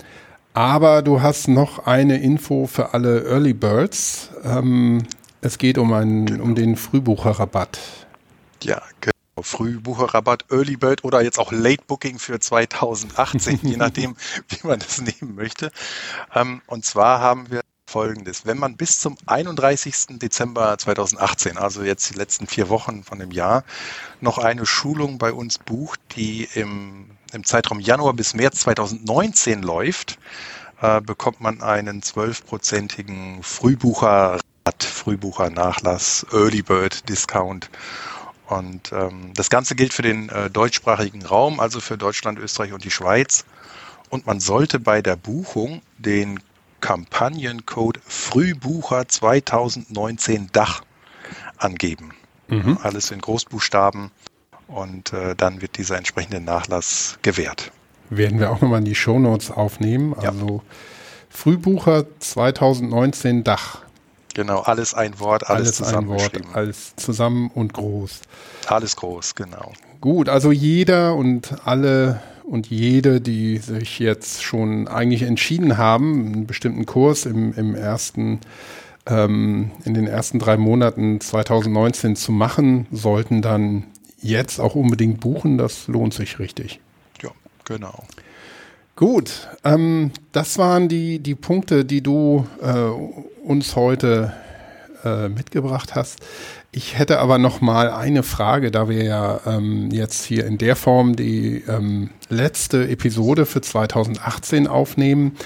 aber 0.55 1.03
du 1.03 1.21
hast 1.21 1.49
noch 1.49 1.87
eine 1.87 2.19
Info 2.23 2.67
für 2.67 2.95
alle 2.95 3.25
Early 3.27 3.53
Birds. 3.53 4.31
Ähm, 4.43 5.03
es 5.43 5.59
geht 5.59 5.77
um 5.77 5.93
einen 5.93 6.25
genau. 6.25 6.45
um 6.45 6.55
den 6.55 6.77
Frühbucherrabatt. 6.77 7.79
Ja, 8.63 8.81
genau. 9.03 9.16
Frühbucherrabatt, 9.43 10.47
Early 10.51 10.77
Bird 10.77 11.05
oder 11.05 11.23
jetzt 11.23 11.39
auch 11.39 11.53
Late 11.53 11.85
Booking 11.87 12.19
für 12.19 12.41
2018, 12.41 13.61
je 13.63 13.77
nachdem, 13.77 14.17
wie 14.49 14.67
man 14.67 14.79
das 14.79 15.01
nehmen 15.01 15.35
möchte. 15.35 15.71
Ähm, 16.35 16.63
und 16.67 16.85
zwar 16.85 17.21
haben 17.21 17.51
wir 17.51 17.63
Folgendes. 17.89 18.45
Wenn 18.45 18.59
man 18.59 18.77
bis 18.77 18.99
zum 18.99 19.17
31. 19.27 20.19
Dezember 20.19 20.77
2018, 20.77 21.57
also 21.57 21.85
jetzt 21.85 22.11
die 22.11 22.19
letzten 22.19 22.49
vier 22.49 22.69
Wochen 22.69 23.05
von 23.05 23.21
dem 23.21 23.31
Jahr, 23.31 23.65
noch 24.21 24.39
eine 24.39 24.67
Schulung 24.67 25.19
bei 25.19 25.33
uns 25.33 25.59
bucht, 25.59 26.01
die 26.17 26.49
im, 26.55 27.11
im 27.33 27.45
Zeitraum 27.45 27.79
Januar 27.79 28.15
bis 28.15 28.35
März 28.35 28.61
2019 28.61 29.63
läuft, 29.63 30.19
äh, 30.81 31.01
bekommt 31.01 31.41
man 31.41 31.63
einen 31.63 32.03
zwölfprozentigen 32.03 33.43
Frühbucherrabatt, 33.43 34.43
Frühbuchernachlass, 34.83 36.27
Early 36.33 36.63
Bird 36.63 37.09
Discount 37.09 37.71
und 38.49 38.93
ähm, 38.93 39.33
das 39.35 39.51
Ganze 39.51 39.75
gilt 39.75 39.93
für 39.93 40.03
den 40.03 40.29
äh, 40.29 40.51
deutschsprachigen 40.51 41.25
Raum, 41.25 41.59
also 41.61 41.81
für 41.81 41.99
Deutschland, 41.99 42.39
Österreich 42.39 42.73
und 42.73 42.85
die 42.85 42.91
Schweiz. 42.91 43.45
Und 44.09 44.27
man 44.27 44.39
sollte 44.39 44.79
bei 44.79 45.03
der 45.03 45.17
Buchung 45.17 45.83
den 45.99 46.41
Kampagnencode 46.81 48.01
Frühbucher 48.07 49.09
2019 49.09 50.51
Dach 50.53 50.83
angeben. 51.57 52.13
Mhm. 52.49 52.79
Alles 52.83 53.11
in 53.11 53.21
Großbuchstaben 53.21 54.13
und 54.69 55.13
äh, 55.13 55.35
dann 55.35 55.61
wird 55.61 55.77
dieser 55.79 55.97
entsprechende 55.97 56.41
Nachlass 56.41 57.19
gewährt. 57.23 57.73
Werden 58.11 58.39
wir 58.39 58.51
auch 58.51 58.61
nochmal 58.61 58.79
in 58.79 58.85
die 58.85 58.95
Shownotes 58.95 59.51
aufnehmen. 59.51 60.15
Also 60.15 60.47
ja. 60.47 60.75
Frühbucher 61.29 62.07
2019 62.21 63.43
Dach. 63.43 63.86
Genau, 64.37 64.61
alles 64.61 64.93
ein 64.93 65.19
Wort, 65.19 65.49
alles, 65.49 65.69
alles 65.69 65.77
zusammen. 65.77 66.13
Ein 66.13 66.21
Wort, 66.21 66.41
alles 66.53 66.95
zusammen 66.97 67.51
und 67.55 67.73
groß. 67.73 68.21
Alles 68.67 68.95
groß, 68.95 69.35
genau. 69.35 69.73
Gut, 70.03 70.29
also 70.29 70.53
jeder 70.53 71.15
und 71.15 71.67
alle 71.67 72.21
und 72.45 72.67
jede, 72.67 73.23
die 73.23 73.57
sich 73.57 73.99
jetzt 73.99 74.43
schon 74.43 74.89
eigentlich 74.89 75.23
entschieden 75.23 75.79
haben, 75.79 76.27
einen 76.27 76.47
bestimmten 76.47 76.85
Kurs 76.85 77.25
im, 77.25 77.55
im 77.55 77.75
ersten, 77.75 78.41
ähm, 79.07 79.71
in 79.87 79.95
den 79.95 80.07
ersten 80.07 80.39
drei 80.39 80.59
Monaten 80.59 81.19
2019 81.19 82.15
zu 82.15 82.31
machen, 82.31 82.87
sollten 82.93 83.41
dann 83.41 83.85
jetzt 84.21 84.61
auch 84.61 84.75
unbedingt 84.75 85.19
buchen. 85.19 85.57
Das 85.57 85.89
lohnt 85.89 86.13
sich 86.13 86.39
richtig. 86.39 86.81
Ja, 87.23 87.31
genau. 87.65 88.05
Gut, 88.97 89.49
ähm, 89.63 90.11
das 90.33 90.57
waren 90.57 90.89
die, 90.89 91.19
die 91.19 91.35
Punkte, 91.35 91.85
die 91.85 92.03
du 92.03 92.47
äh, 92.63 92.73
uns 93.47 93.77
heute 93.77 94.33
äh, 95.05 95.29
mitgebracht 95.29 95.95
hast. 95.95 96.21
Ich 96.73 96.99
hätte 96.99 97.19
aber 97.19 97.37
noch 97.37 97.61
mal 97.61 97.91
eine 97.91 98.23
Frage, 98.23 98.71
da 98.71 98.89
wir 98.89 99.05
ja 99.05 99.41
ähm, 99.45 99.91
jetzt 99.91 100.25
hier 100.25 100.47
in 100.47 100.57
der 100.57 100.77
Form 100.77 101.15
die 101.15 101.63
ähm, 101.69 102.09
letzte 102.31 102.89
Episode 102.89 103.45
für 103.45 103.61
2018 103.61 104.67
aufnehmen. 104.67 105.37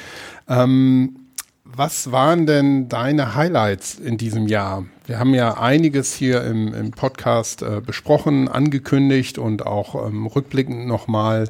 Ähm, 0.49 1.17
was 1.65 2.13
waren 2.13 2.47
denn 2.47 2.89
deine 2.89 3.35
Highlights 3.35 3.97
in 3.99 4.17
diesem 4.17 4.47
Jahr? 4.47 4.85
Wir 5.11 5.19
haben 5.19 5.35
ja 5.35 5.55
einiges 5.55 6.15
hier 6.15 6.45
im, 6.45 6.73
im 6.73 6.93
Podcast 6.93 7.63
äh, 7.63 7.81
besprochen, 7.85 8.47
angekündigt 8.47 9.39
und 9.39 9.67
auch 9.67 10.07
ähm, 10.07 10.29
rückblickend 10.29 10.87
nochmal 10.87 11.49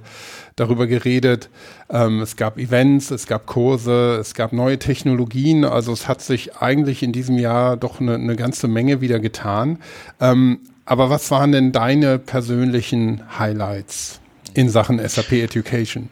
darüber 0.57 0.87
geredet. 0.87 1.51
Ähm, 1.91 2.23
es 2.23 2.37
gab 2.37 2.57
Events, 2.57 3.11
es 3.11 3.27
gab 3.27 3.45
Kurse, 3.45 4.17
es 4.19 4.33
gab 4.33 4.55
neue 4.55 4.79
Technologien. 4.79 5.67
Also 5.67 5.93
es 5.93 6.09
hat 6.09 6.23
sich 6.23 6.57
eigentlich 6.57 7.03
in 7.03 7.13
diesem 7.13 7.37
Jahr 7.37 7.77
doch 7.77 8.01
eine, 8.01 8.15
eine 8.15 8.35
ganze 8.35 8.67
Menge 8.67 9.03
wieder 9.03 9.21
getan. 9.21 9.79
Ähm, 10.21 10.61
aber 10.87 11.11
was 11.11 11.31
waren 11.31 11.53
denn 11.53 11.71
deine 11.71 12.19
persönlichen 12.19 13.21
Highlights? 13.39 14.21
in 14.55 14.69
Sachen 14.69 14.99
SAP 15.07 15.33
Education. 15.33 16.09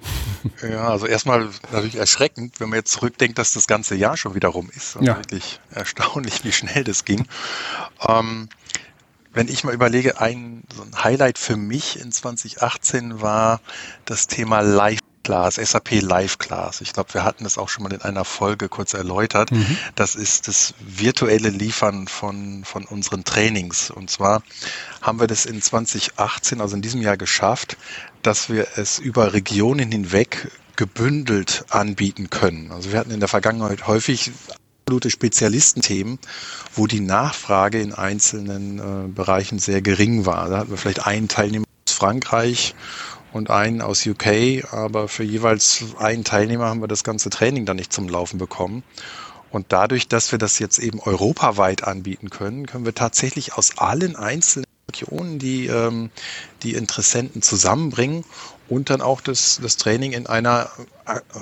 Ja, 0.62 0.88
also 0.88 1.06
erstmal 1.06 1.48
natürlich 1.72 1.96
erschreckend, 1.96 2.60
wenn 2.60 2.68
man 2.68 2.78
jetzt 2.78 2.92
zurückdenkt, 2.92 3.38
dass 3.38 3.52
das 3.52 3.66
ganze 3.66 3.94
Jahr 3.94 4.16
schon 4.16 4.34
wieder 4.34 4.48
rum 4.48 4.70
ist. 4.74 4.96
Also 4.96 5.06
ja. 5.06 5.16
Wirklich 5.16 5.60
erstaunlich, 5.70 6.44
wie 6.44 6.52
schnell 6.52 6.84
das 6.84 7.04
ging. 7.04 7.26
Ähm, 8.06 8.48
wenn 9.32 9.48
ich 9.48 9.64
mal 9.64 9.74
überlege, 9.74 10.20
ein, 10.20 10.64
so 10.74 10.82
ein 10.82 11.04
Highlight 11.04 11.38
für 11.38 11.56
mich 11.56 12.00
in 12.00 12.10
2018 12.10 13.20
war 13.20 13.60
das 14.04 14.26
Thema 14.26 14.60
Live 14.60 15.00
Class, 15.28 15.56
SAP 15.56 16.00
Live 16.00 16.38
Class. 16.38 16.80
Ich 16.80 16.94
glaube, 16.94 17.12
wir 17.12 17.22
hatten 17.22 17.44
das 17.44 17.58
auch 17.58 17.68
schon 17.68 17.82
mal 17.82 17.92
in 17.92 18.00
einer 18.00 18.24
Folge 18.24 18.70
kurz 18.70 18.94
erläutert. 18.94 19.52
Mhm. 19.52 19.76
Das 19.94 20.14
ist 20.14 20.48
das 20.48 20.72
virtuelle 20.80 21.50
Liefern 21.50 22.08
von, 22.08 22.64
von 22.64 22.86
unseren 22.86 23.24
Trainings. 23.24 23.90
Und 23.90 24.08
zwar 24.08 24.42
haben 25.02 25.20
wir 25.20 25.26
das 25.26 25.44
in 25.44 25.60
2018, 25.60 26.62
also 26.62 26.76
in 26.76 26.80
diesem 26.80 27.02
Jahr 27.02 27.18
geschafft, 27.18 27.76
dass 28.22 28.48
wir 28.48 28.68
es 28.76 28.98
über 28.98 29.34
Regionen 29.34 29.92
hinweg 29.92 30.50
gebündelt 30.76 31.66
anbieten 31.68 32.30
können. 32.30 32.72
Also 32.72 32.90
wir 32.92 32.98
hatten 32.98 33.10
in 33.10 33.20
der 33.20 33.28
Vergangenheit 33.28 33.86
häufig 33.86 34.32
absolute 34.86 35.10
Spezialistenthemen, 35.10 36.18
wo 36.74 36.86
die 36.86 37.00
Nachfrage 37.00 37.82
in 37.82 37.92
einzelnen 37.92 38.78
äh, 38.78 39.08
Bereichen 39.08 39.58
sehr 39.58 39.82
gering 39.82 40.24
war. 40.24 40.48
Da 40.48 40.60
hatten 40.60 40.70
wir 40.70 40.78
vielleicht 40.78 41.06
einen 41.06 41.28
Teilnehmer 41.28 41.66
aus 41.86 41.92
Frankreich 41.92 42.74
und 43.32 43.50
einen 43.50 43.82
aus 43.82 44.06
UK, 44.06 44.72
aber 44.72 45.08
für 45.08 45.24
jeweils 45.24 45.84
einen 45.98 46.24
Teilnehmer 46.24 46.66
haben 46.66 46.80
wir 46.80 46.88
das 46.88 47.04
ganze 47.04 47.30
Training 47.30 47.66
dann 47.66 47.76
nicht 47.76 47.92
zum 47.92 48.08
Laufen 48.08 48.38
bekommen. 48.38 48.82
Und 49.50 49.66
dadurch, 49.70 50.08
dass 50.08 50.32
wir 50.32 50.38
das 50.38 50.58
jetzt 50.58 50.78
eben 50.78 51.00
europaweit 51.00 51.84
anbieten 51.84 52.30
können, 52.30 52.66
können 52.66 52.84
wir 52.84 52.94
tatsächlich 52.94 53.54
aus 53.54 53.78
allen 53.78 54.14
einzelnen 54.16 54.66
Regionen 54.90 55.38
die, 55.38 55.66
ähm, 55.66 56.10
die 56.62 56.74
Interessenten 56.74 57.42
zusammenbringen 57.42 58.24
und 58.68 58.90
dann 58.90 59.00
auch 59.00 59.20
das, 59.20 59.58
das 59.62 59.76
Training 59.76 60.12
in 60.12 60.26
einer 60.26 60.70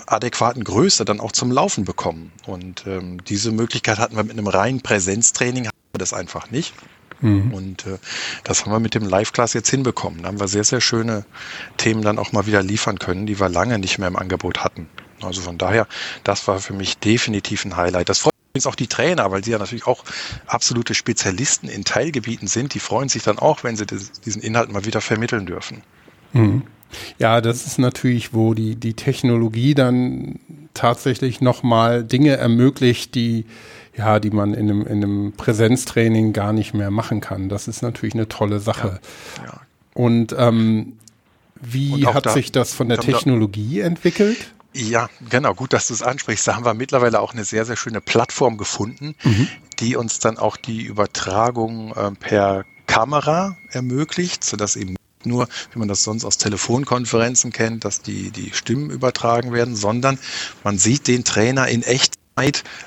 adäquaten 0.06 0.62
Größe 0.62 1.04
dann 1.04 1.20
auch 1.20 1.32
zum 1.32 1.50
Laufen 1.50 1.84
bekommen. 1.84 2.32
Und 2.46 2.84
ähm, 2.86 3.22
diese 3.24 3.50
Möglichkeit 3.50 3.98
hatten 3.98 4.16
wir 4.16 4.24
mit 4.24 4.32
einem 4.32 4.46
reinen 4.46 4.80
Präsenztraining, 4.80 5.66
haben 5.66 5.76
wir 5.92 5.98
das 5.98 6.12
einfach 6.12 6.50
nicht. 6.50 6.74
Mhm. 7.20 7.52
Und 7.52 7.86
äh, 7.86 7.98
das 8.44 8.64
haben 8.64 8.72
wir 8.72 8.80
mit 8.80 8.94
dem 8.94 9.06
Live-Class 9.06 9.54
jetzt 9.54 9.70
hinbekommen. 9.70 10.22
Da 10.22 10.28
haben 10.28 10.40
wir 10.40 10.48
sehr, 10.48 10.64
sehr 10.64 10.80
schöne 10.80 11.24
Themen 11.76 12.02
dann 12.02 12.18
auch 12.18 12.32
mal 12.32 12.46
wieder 12.46 12.62
liefern 12.62 12.98
können, 12.98 13.26
die 13.26 13.40
wir 13.40 13.48
lange 13.48 13.78
nicht 13.78 13.98
mehr 13.98 14.08
im 14.08 14.16
Angebot 14.16 14.64
hatten. 14.64 14.88
Also 15.22 15.40
von 15.40 15.58
daher, 15.58 15.86
das 16.24 16.46
war 16.46 16.58
für 16.58 16.74
mich 16.74 16.98
definitiv 16.98 17.64
ein 17.64 17.76
Highlight. 17.76 18.08
Das 18.08 18.18
freut 18.18 18.34
übrigens 18.52 18.66
auch 18.66 18.74
die 18.74 18.86
Trainer, 18.86 19.30
weil 19.30 19.44
sie 19.44 19.50
ja 19.50 19.58
natürlich 19.58 19.86
auch 19.86 20.04
absolute 20.46 20.94
Spezialisten 20.94 21.68
in 21.68 21.84
Teilgebieten 21.84 22.48
sind. 22.48 22.74
Die 22.74 22.80
freuen 22.80 23.08
sich 23.08 23.22
dann 23.22 23.38
auch, 23.38 23.64
wenn 23.64 23.76
sie 23.76 23.86
diesen 23.86 24.42
Inhalt 24.42 24.70
mal 24.70 24.84
wieder 24.84 25.00
vermitteln 25.00 25.46
dürfen. 25.46 25.82
Mhm. 26.32 26.62
Ja, 27.18 27.40
das 27.40 27.66
ist 27.66 27.78
natürlich, 27.78 28.32
wo 28.32 28.54
die, 28.54 28.76
die 28.76 28.94
Technologie 28.94 29.74
dann 29.74 30.38
tatsächlich 30.72 31.40
nochmal 31.40 32.04
Dinge 32.04 32.36
ermöglicht, 32.36 33.14
die 33.14 33.44
ja, 33.96 34.20
die 34.20 34.30
man 34.30 34.54
in 34.54 34.70
einem, 34.70 34.86
in 34.86 35.02
einem 35.02 35.32
Präsenztraining 35.32 36.32
gar 36.32 36.52
nicht 36.52 36.74
mehr 36.74 36.90
machen 36.90 37.20
kann. 37.20 37.48
Das 37.48 37.68
ist 37.68 37.82
natürlich 37.82 38.14
eine 38.14 38.28
tolle 38.28 38.60
Sache. 38.60 39.00
Ja, 39.38 39.44
ja. 39.44 39.60
Und 39.94 40.34
ähm, 40.38 40.98
wie 41.60 42.04
Und 42.04 42.14
hat 42.14 42.26
da, 42.26 42.32
sich 42.32 42.52
das 42.52 42.74
von 42.74 42.88
der 42.88 42.98
Technologie 42.98 43.80
da, 43.80 43.86
entwickelt? 43.86 44.52
Ja, 44.74 45.08
genau, 45.30 45.54
gut, 45.54 45.72
dass 45.72 45.88
du 45.88 45.94
es 45.94 46.02
ansprichst. 46.02 46.46
Da 46.46 46.54
haben 46.54 46.66
wir 46.66 46.74
mittlerweile 46.74 47.20
auch 47.20 47.32
eine 47.32 47.44
sehr, 47.44 47.64
sehr 47.64 47.76
schöne 47.76 48.02
Plattform 48.02 48.58
gefunden, 48.58 49.14
mhm. 49.24 49.48
die 49.78 49.96
uns 49.96 50.18
dann 50.18 50.36
auch 50.36 50.58
die 50.58 50.82
Übertragung 50.82 51.94
äh, 51.94 52.10
per 52.10 52.64
Kamera 52.86 53.56
ermöglicht, 53.70 54.44
sodass 54.44 54.76
eben 54.76 54.96
nur, 55.24 55.48
wie 55.72 55.78
man 55.78 55.88
das 55.88 56.04
sonst 56.04 56.24
aus 56.24 56.36
Telefonkonferenzen 56.36 57.52
kennt, 57.52 57.84
dass 57.84 58.02
die, 58.02 58.30
die 58.30 58.52
Stimmen 58.52 58.90
übertragen 58.90 59.52
werden, 59.52 59.74
sondern 59.74 60.18
man 60.62 60.78
sieht 60.78 61.08
den 61.08 61.24
Trainer 61.24 61.68
in 61.68 61.82
echt 61.82 62.15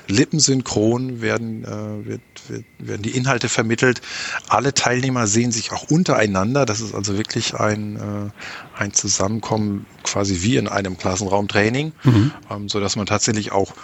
lippensynchron 0.06 1.22
werden, 1.22 1.64
äh, 1.64 2.06
wird, 2.06 2.20
wird, 2.46 2.64
werden 2.78 3.02
die 3.02 3.16
Inhalte 3.16 3.48
vermittelt. 3.48 4.00
Alle 4.48 4.74
Teilnehmer 4.74 5.26
sehen 5.26 5.50
sich 5.50 5.72
auch 5.72 5.90
untereinander. 5.90 6.66
Das 6.66 6.80
ist 6.80 6.94
also 6.94 7.18
wirklich 7.18 7.54
ein, 7.54 7.96
äh, 7.96 8.80
ein 8.80 8.92
Zusammenkommen 8.92 9.86
quasi 10.04 10.42
wie 10.42 10.56
in 10.56 10.68
einem 10.68 10.96
Klassenraumtraining, 10.96 11.92
mhm. 12.04 12.32
ähm, 12.48 12.68
so 12.68 12.78
dass 12.78 12.94
man 12.94 13.06
tatsächlich 13.06 13.50
auch 13.50 13.74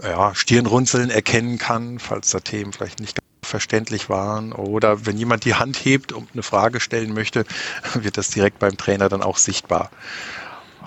ja, 0.00 0.36
Stirnrunzeln 0.36 1.10
erkennen 1.10 1.58
kann, 1.58 1.98
falls 1.98 2.30
da 2.30 2.38
Themen 2.38 2.72
vielleicht 2.72 3.00
nicht 3.00 3.18
verständlich 3.42 4.08
waren 4.08 4.52
oder 4.52 5.04
wenn 5.04 5.16
jemand 5.16 5.44
die 5.44 5.54
Hand 5.54 5.84
hebt 5.84 6.12
und 6.12 6.28
eine 6.32 6.44
Frage 6.44 6.78
stellen 6.78 7.12
möchte, 7.12 7.44
wird 7.94 8.16
das 8.16 8.28
direkt 8.28 8.60
beim 8.60 8.76
Trainer 8.76 9.08
dann 9.08 9.22
auch 9.22 9.38
sichtbar. 9.38 9.90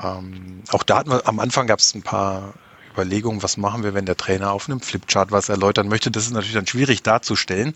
Ähm, 0.01 0.61
auch 0.71 0.83
da 0.83 0.99
hatten 0.99 1.09
wir, 1.09 1.27
am 1.27 1.39
Anfang 1.41 1.67
gab 1.67 1.79
es 1.79 1.93
ein 1.95 2.01
paar 2.01 2.53
Überlegung, 2.91 3.43
was 3.43 3.57
machen 3.57 3.83
wir, 3.83 3.93
wenn 3.93 4.05
der 4.05 4.17
Trainer 4.17 4.51
auf 4.51 4.69
einem 4.69 4.81
Flipchart 4.81 5.31
was 5.31 5.49
erläutern 5.49 5.87
möchte. 5.87 6.11
Das 6.11 6.25
ist 6.25 6.31
natürlich 6.31 6.53
dann 6.53 6.67
schwierig 6.67 7.03
darzustellen. 7.03 7.75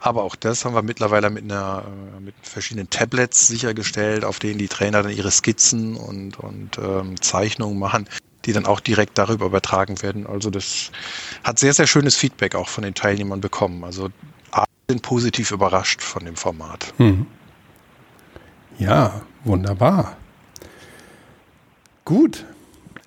Aber 0.00 0.24
auch 0.24 0.34
das 0.34 0.64
haben 0.64 0.74
wir 0.74 0.82
mittlerweile 0.82 1.30
mit 1.30 1.44
einer, 1.44 1.84
äh, 1.86 2.20
mit 2.20 2.34
verschiedenen 2.42 2.90
Tablets 2.90 3.46
sichergestellt, 3.46 4.24
auf 4.24 4.38
denen 4.38 4.58
die 4.58 4.68
Trainer 4.68 5.02
dann 5.02 5.12
ihre 5.12 5.30
Skizzen 5.30 5.96
und, 5.96 6.38
und 6.38 6.78
ähm, 6.78 7.20
Zeichnungen 7.20 7.78
machen, 7.78 8.08
die 8.44 8.52
dann 8.52 8.66
auch 8.66 8.80
direkt 8.80 9.18
darüber 9.18 9.46
übertragen 9.46 10.02
werden. 10.02 10.26
Also 10.26 10.50
das 10.50 10.90
hat 11.44 11.58
sehr, 11.58 11.72
sehr 11.72 11.86
schönes 11.86 12.16
Feedback 12.16 12.54
auch 12.54 12.68
von 12.68 12.82
den 12.82 12.94
Teilnehmern 12.94 13.40
bekommen. 13.40 13.84
Also 13.84 14.10
alle 14.50 14.66
sind 14.88 15.02
positiv 15.02 15.52
überrascht 15.52 16.02
von 16.02 16.24
dem 16.24 16.36
Format. 16.36 16.92
Hm. 16.96 17.26
Ja, 18.78 19.22
wunderbar. 19.44 20.16
Gut, 22.04 22.44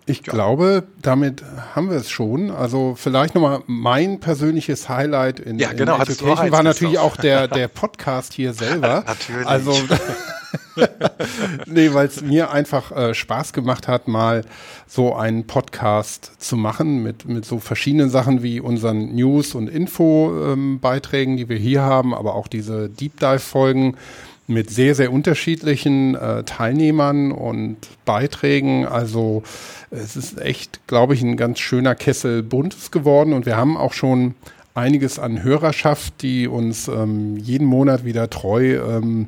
ich 0.06 0.26
ja. 0.26 0.34
glaube, 0.34 0.84
damit 1.02 1.44
haben 1.74 1.90
wir 1.90 1.98
es 1.98 2.10
schon. 2.10 2.52
Also 2.52 2.96
vielleicht 2.96 3.34
nochmal 3.34 3.62
mein 3.66 4.20
persönliches 4.20 4.88
Highlight 4.88 5.40
in, 5.40 5.58
ja, 5.58 5.74
genau, 5.74 5.96
in 5.96 6.02
Education 6.02 6.52
war 6.52 6.64
natürlich 6.64 7.00
auch 7.00 7.18
der, 7.18 7.48
der 7.50 7.68
Podcast 7.68 8.34
hier 8.34 8.54
selber. 8.54 9.04
natürlich. 9.08 9.48
Also 9.48 9.74
nee, 11.66 11.94
weil 11.94 12.08
es 12.08 12.22
mir 12.22 12.52
einfach 12.52 12.92
äh, 12.92 13.14
Spaß 13.14 13.54
gemacht 13.54 13.88
hat, 13.88 14.08
mal 14.08 14.44
so 14.88 15.16
einen 15.16 15.48
Podcast 15.48 16.34
zu 16.38 16.56
machen 16.56 17.02
mit, 17.02 17.28
mit 17.28 17.46
so 17.46 17.60
verschiedenen 17.60 18.10
Sachen 18.10 18.44
wie 18.44 18.60
unseren 18.60 19.16
News- 19.16 19.56
und 19.56 19.68
Info-Beiträgen, 19.68 21.34
ähm, 21.34 21.38
die 21.38 21.50
wir 21.50 21.58
hier 21.58 21.82
haben, 21.82 22.14
aber 22.14 22.36
auch 22.36 22.48
diese 22.48 22.90
Deep 22.90 23.20
Dive-Folgen 23.20 23.98
mit 24.48 24.70
sehr, 24.70 24.96
sehr 24.96 25.12
unterschiedlichen 25.12 26.16
äh, 26.16 26.44
Teilnehmern 26.44 27.32
und 27.32 27.78
Beiträgen. 28.06 28.86
Also 28.86 29.44
es 29.90 30.16
ist 30.16 30.40
echt, 30.40 30.86
glaube 30.88 31.14
ich, 31.14 31.22
ein 31.22 31.38
ganz 31.38 31.60
schöner 31.60 31.96
Kessel 31.96 32.44
Buntes 32.44 32.92
geworden 32.92 33.34
und 33.34 33.46
wir 33.46 33.58
haben 33.58 33.78
auch 33.78 33.94
schon 33.94 34.36
einiges 34.76 35.20
an 35.20 35.42
Hörerschaft, 35.42 36.22
die 36.22 36.48
uns 36.48 36.88
ähm, 36.88 37.38
jeden 37.38 37.66
Monat 37.66 38.06
wieder 38.06 38.30
treu 38.30 38.76
ähm, 38.76 39.28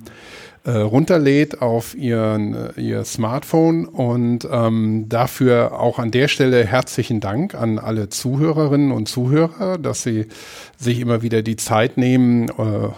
äh, 0.67 0.79
runterlädt 0.79 1.61
auf 1.61 1.95
ihren, 1.95 2.53
äh, 2.53 2.81
ihr 2.81 3.05
Smartphone. 3.05 3.85
Und 3.85 4.45
ähm, 4.51 5.05
dafür 5.07 5.79
auch 5.79 5.97
an 5.97 6.11
der 6.11 6.27
Stelle 6.27 6.65
herzlichen 6.65 7.21
Dank 7.21 7.55
an 7.55 7.79
alle 7.79 8.09
Zuhörerinnen 8.09 8.91
und 8.91 9.07
Zuhörer, 9.07 9.77
dass 9.77 10.03
sie 10.03 10.25
sich 10.77 10.99
immer 10.99 11.21
wieder 11.21 11.41
die 11.41 11.55
Zeit 11.55 11.97
nehmen 11.97 12.49
äh, 12.49 12.51
äh 12.51 12.91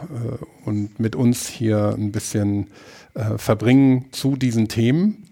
und 0.65 0.99
mit 0.99 1.15
uns 1.15 1.47
hier 1.47 1.95
ein 1.95 2.11
bisschen 2.11 2.67
äh, 3.13 3.37
verbringen 3.37 4.05
zu 4.11 4.35
diesen 4.35 4.67
Themen. 4.67 5.28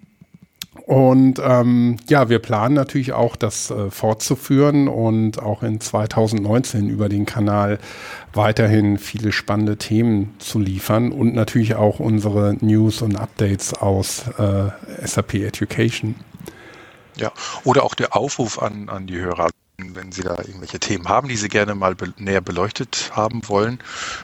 Und 0.88 1.42
ähm, 1.44 1.98
ja, 2.08 2.30
wir 2.30 2.40
planen 2.40 2.74
natürlich 2.74 3.12
auch, 3.12 3.36
das 3.36 3.72
äh, 3.72 3.92
fortzuführen 3.92 4.88
und 4.88 5.38
auch 5.38 5.62
in 5.62 5.82
2019 5.82 6.88
über 6.88 7.10
den 7.10 7.26
Kanal 7.26 7.80
weiterhin 8.32 8.98
viele 8.98 9.34
spannende 9.34 9.76
Themen 9.76 10.34
zu 10.40 10.60
liefern 10.60 11.12
und 11.12 11.36
natürlich 11.36 11.76
auch 11.76 12.00
unsere 12.00 12.56
News 12.62 13.02
und 13.02 13.18
Updates 13.18 13.74
aus 13.74 14.30
äh, 14.40 14.70
SAP 15.06 15.34
Education. 15.34 16.16
Ja, 17.18 17.34
oder 17.66 17.84
auch 17.84 17.94
der 17.94 18.16
Aufruf 18.16 18.62
an, 18.62 18.88
an 18.88 19.08
die 19.08 19.18
Hörer. 19.18 19.50
Wenn 19.80 20.14
Sie 20.14 20.22
da 20.22 20.38
irgendwelche 20.38 20.80
Themen 20.80 21.10
haben, 21.10 21.28
die 21.28 21.36
Sie 21.36 21.50
gerne 21.50 21.76
mal 21.76 21.96
be 21.96 22.14
näher 22.18 22.40
beleuchtet 22.40 23.12
haben 23.14 23.42
wollen, 23.50 23.80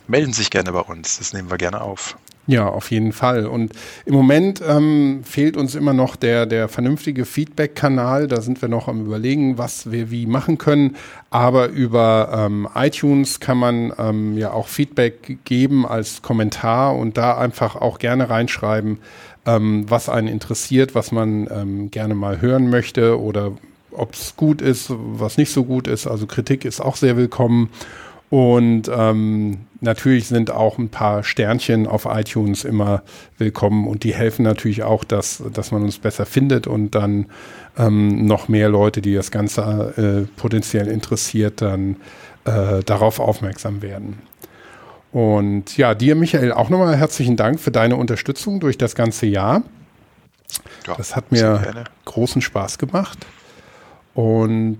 melden 0.08 0.32
Sie 0.32 0.43
sich 0.43 0.49
gerne 0.49 0.71
bei 0.71 0.80
uns. 0.80 1.17
Das 1.17 1.34
nehmen 1.34 1.52
wir 1.52 1.58
gerne 1.58 1.82
auf. 1.82 2.15
Ja, 2.45 2.67
auf 2.67 2.91
jeden 2.91 3.13
Fall. 3.13 3.45
Und 3.45 3.71
im 4.06 4.13
Moment 4.13 4.62
ähm, 4.67 5.21
fehlt 5.23 5.56
uns 5.56 5.75
immer 5.75 5.93
noch 5.93 6.17
der, 6.17 6.45
der 6.45 6.67
vernünftige 6.67 7.23
Feedback-Kanal. 7.23 8.27
Da 8.27 8.41
sind 8.41 8.62
wir 8.62 8.67
noch 8.67 8.89
am 8.89 9.06
Überlegen, 9.06 9.58
was 9.58 9.91
wir 9.91 10.12
wie 10.12 10.25
machen 10.25 10.58
können. 10.58 10.97
Aber 11.29 11.67
über 11.69 12.32
ähm, 12.34 12.67
iTunes 12.75 13.39
kann 13.39 13.58
man 13.58 13.93
ähm, 13.97 14.38
ja 14.38 14.51
auch 14.51 14.67
Feedback 14.67 15.38
geben 15.45 15.86
als 15.86 16.21
Kommentar 16.21 16.97
und 16.97 17.15
da 17.17 17.38
einfach 17.38 17.77
auch 17.77 17.97
gerne 17.97 18.29
reinschreiben, 18.29 18.97
ähm, 19.45 19.86
was 19.89 20.10
einen 20.10 20.27
interessiert, 20.27 20.95
was 20.95 21.13
man 21.13 21.47
ähm, 21.49 21.91
gerne 21.91 22.13
mal 22.13 22.41
hören 22.41 22.69
möchte 22.69 23.21
oder 23.21 23.53
ob 23.91 24.15
es 24.15 24.36
gut 24.36 24.62
ist, 24.62 24.88
was 24.89 25.38
nicht 25.38 25.53
so 25.53 25.63
gut 25.63 25.88
ist. 25.88 26.08
Also 26.08 26.27
Kritik 26.27 26.65
ist 26.65 26.82
auch 26.82 26.97
sehr 26.97 27.15
willkommen. 27.15 27.69
Und 28.29 28.89
ähm, 28.93 29.60
natürlich 29.83 30.27
sind 30.27 30.49
auch 30.49 30.77
ein 30.77 30.89
paar 30.89 31.23
Sternchen 31.23 31.87
auf 31.87 32.05
iTunes 32.09 32.63
immer 32.63 33.03
willkommen 33.37 33.87
und 33.87 34.03
die 34.03 34.13
helfen 34.13 34.43
natürlich 34.43 34.83
auch, 34.83 35.03
dass, 35.03 35.43
dass 35.53 35.71
man 35.71 35.83
uns 35.83 35.99
besser 35.99 36.25
findet 36.25 36.65
und 36.65 36.95
dann 36.95 37.27
ähm, 37.77 38.25
noch 38.25 38.47
mehr 38.47 38.69
Leute, 38.69 39.01
die 39.01 39.13
das 39.13 39.31
Ganze 39.31 40.27
äh, 40.31 40.39
potenziell 40.39 40.87
interessiert, 40.87 41.61
dann 41.61 41.97
äh, 42.45 42.83
darauf 42.83 43.19
aufmerksam 43.19 43.81
werden. 43.81 44.19
Und 45.11 45.77
ja, 45.77 45.93
dir, 45.93 46.15
Michael, 46.15 46.51
auch 46.51 46.69
nochmal 46.69 46.95
herzlichen 46.97 47.37
Dank 47.37 47.59
für 47.59 47.69
deine 47.69 47.97
Unterstützung 47.97 48.59
durch 48.59 48.79
das 48.79 48.95
ganze 48.95 49.27
Jahr. 49.27 49.61
Ja, 50.87 50.95
das 50.95 51.15
hat 51.15 51.31
mir 51.31 51.85
großen 52.05 52.41
Spaß 52.41 52.79
gemacht. 52.79 53.19
Und 54.15 54.79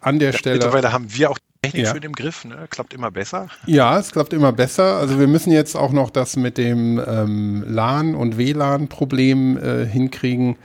an 0.00 0.18
der 0.18 0.30
ja, 0.30 0.38
Stelle. 0.38 0.56
Mittlerweile 0.56 0.92
haben 0.92 1.12
wir 1.12 1.30
auch 1.30 1.38
Technik 1.64 1.84
ja. 1.84 1.92
schön 1.92 2.02
im 2.02 2.12
Griff, 2.12 2.44
ne? 2.44 2.66
klappt 2.70 2.92
immer 2.92 3.12
besser. 3.12 3.46
Ja, 3.66 3.96
es 3.96 4.10
klappt 4.10 4.32
immer 4.32 4.50
besser. 4.50 4.96
Also 4.96 5.20
wir 5.20 5.28
müssen 5.28 5.52
jetzt 5.52 5.76
auch 5.76 5.92
noch 5.92 6.10
das 6.10 6.34
mit 6.34 6.58
dem 6.58 7.00
ähm, 7.06 7.64
LAN- 7.68 8.16
und 8.16 8.36
WLAN-Problem 8.36 9.58
äh, 9.58 9.86
hinkriegen. 9.86 10.56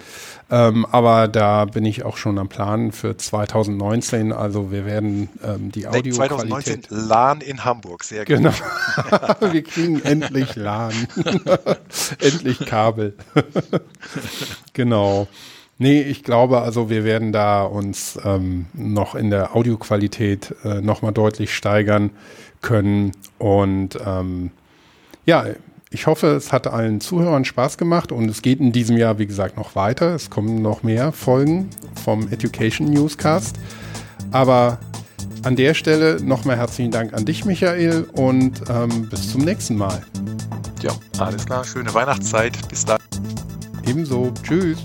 Ähm, 0.49 0.87
aber 0.87 1.27
da 1.27 1.65
bin 1.65 1.85
ich 1.85 2.03
auch 2.03 2.17
schon 2.17 2.39
am 2.39 2.49
Plan 2.49 2.91
für 2.91 3.15
2019. 3.15 4.33
Also 4.33 4.71
wir 4.71 4.87
werden 4.87 5.29
ähm, 5.43 5.71
die 5.71 5.87
Audio 5.87 6.15
2019 6.15 6.87
LAN 6.89 7.41
in 7.41 7.63
Hamburg, 7.63 8.03
sehr 8.03 8.25
gut. 8.25 8.37
Genau. 8.37 8.53
wir 9.51 9.61
kriegen 9.61 10.01
endlich 10.03 10.55
LAN. 10.55 10.93
endlich 12.19 12.65
Kabel. 12.65 13.15
genau. 14.73 15.27
Nee, 15.79 16.01
ich 16.01 16.23
glaube, 16.23 16.61
also 16.61 16.89
wir 16.89 17.03
werden 17.03 17.31
da 17.31 17.63
uns 17.63 18.19
ähm, 18.23 18.65
noch 18.73 19.13
in 19.13 19.29
der 19.29 19.55
Audioqualität 19.55 20.55
äh, 20.63 20.81
nochmal 20.81 21.11
deutlich 21.11 21.53
steigern 21.53 22.09
können. 22.61 23.11
Und 23.37 23.97
ähm, 24.03 24.51
ja, 25.25 25.45
ich 25.91 26.07
hoffe, 26.07 26.27
es 26.27 26.51
hat 26.51 26.67
allen 26.67 26.99
Zuhörern 26.99 27.45
Spaß 27.45 27.77
gemacht 27.77 28.11
und 28.11 28.27
es 28.27 28.41
geht 28.41 28.59
in 28.59 28.71
diesem 28.71 28.97
Jahr, 28.97 29.19
wie 29.19 29.27
gesagt, 29.27 29.55
noch 29.55 29.75
weiter. 29.75 30.15
Es 30.15 30.29
kommen 30.29 30.61
noch 30.61 30.83
mehr 30.83 31.11
Folgen 31.11 31.69
vom 32.03 32.27
Education 32.31 32.89
Newscast. 32.89 33.55
Aber 34.31 34.79
an 35.43 35.55
der 35.55 35.75
Stelle 35.75 36.21
nochmal 36.21 36.57
herzlichen 36.57 36.91
Dank 36.91 37.13
an 37.13 37.25
dich, 37.25 37.45
Michael, 37.45 38.05
und 38.13 38.61
ähm, 38.69 39.07
bis 39.09 39.31
zum 39.31 39.41
nächsten 39.41 39.77
Mal. 39.77 40.01
Ja, 40.81 40.91
alles 41.19 41.45
klar. 41.45 41.63
Schöne 41.63 41.93
Weihnachtszeit. 41.93 42.57
Bis 42.67 42.83
dann. 42.83 42.99
Ebenso. 43.85 44.33
Tschüss. 44.43 44.83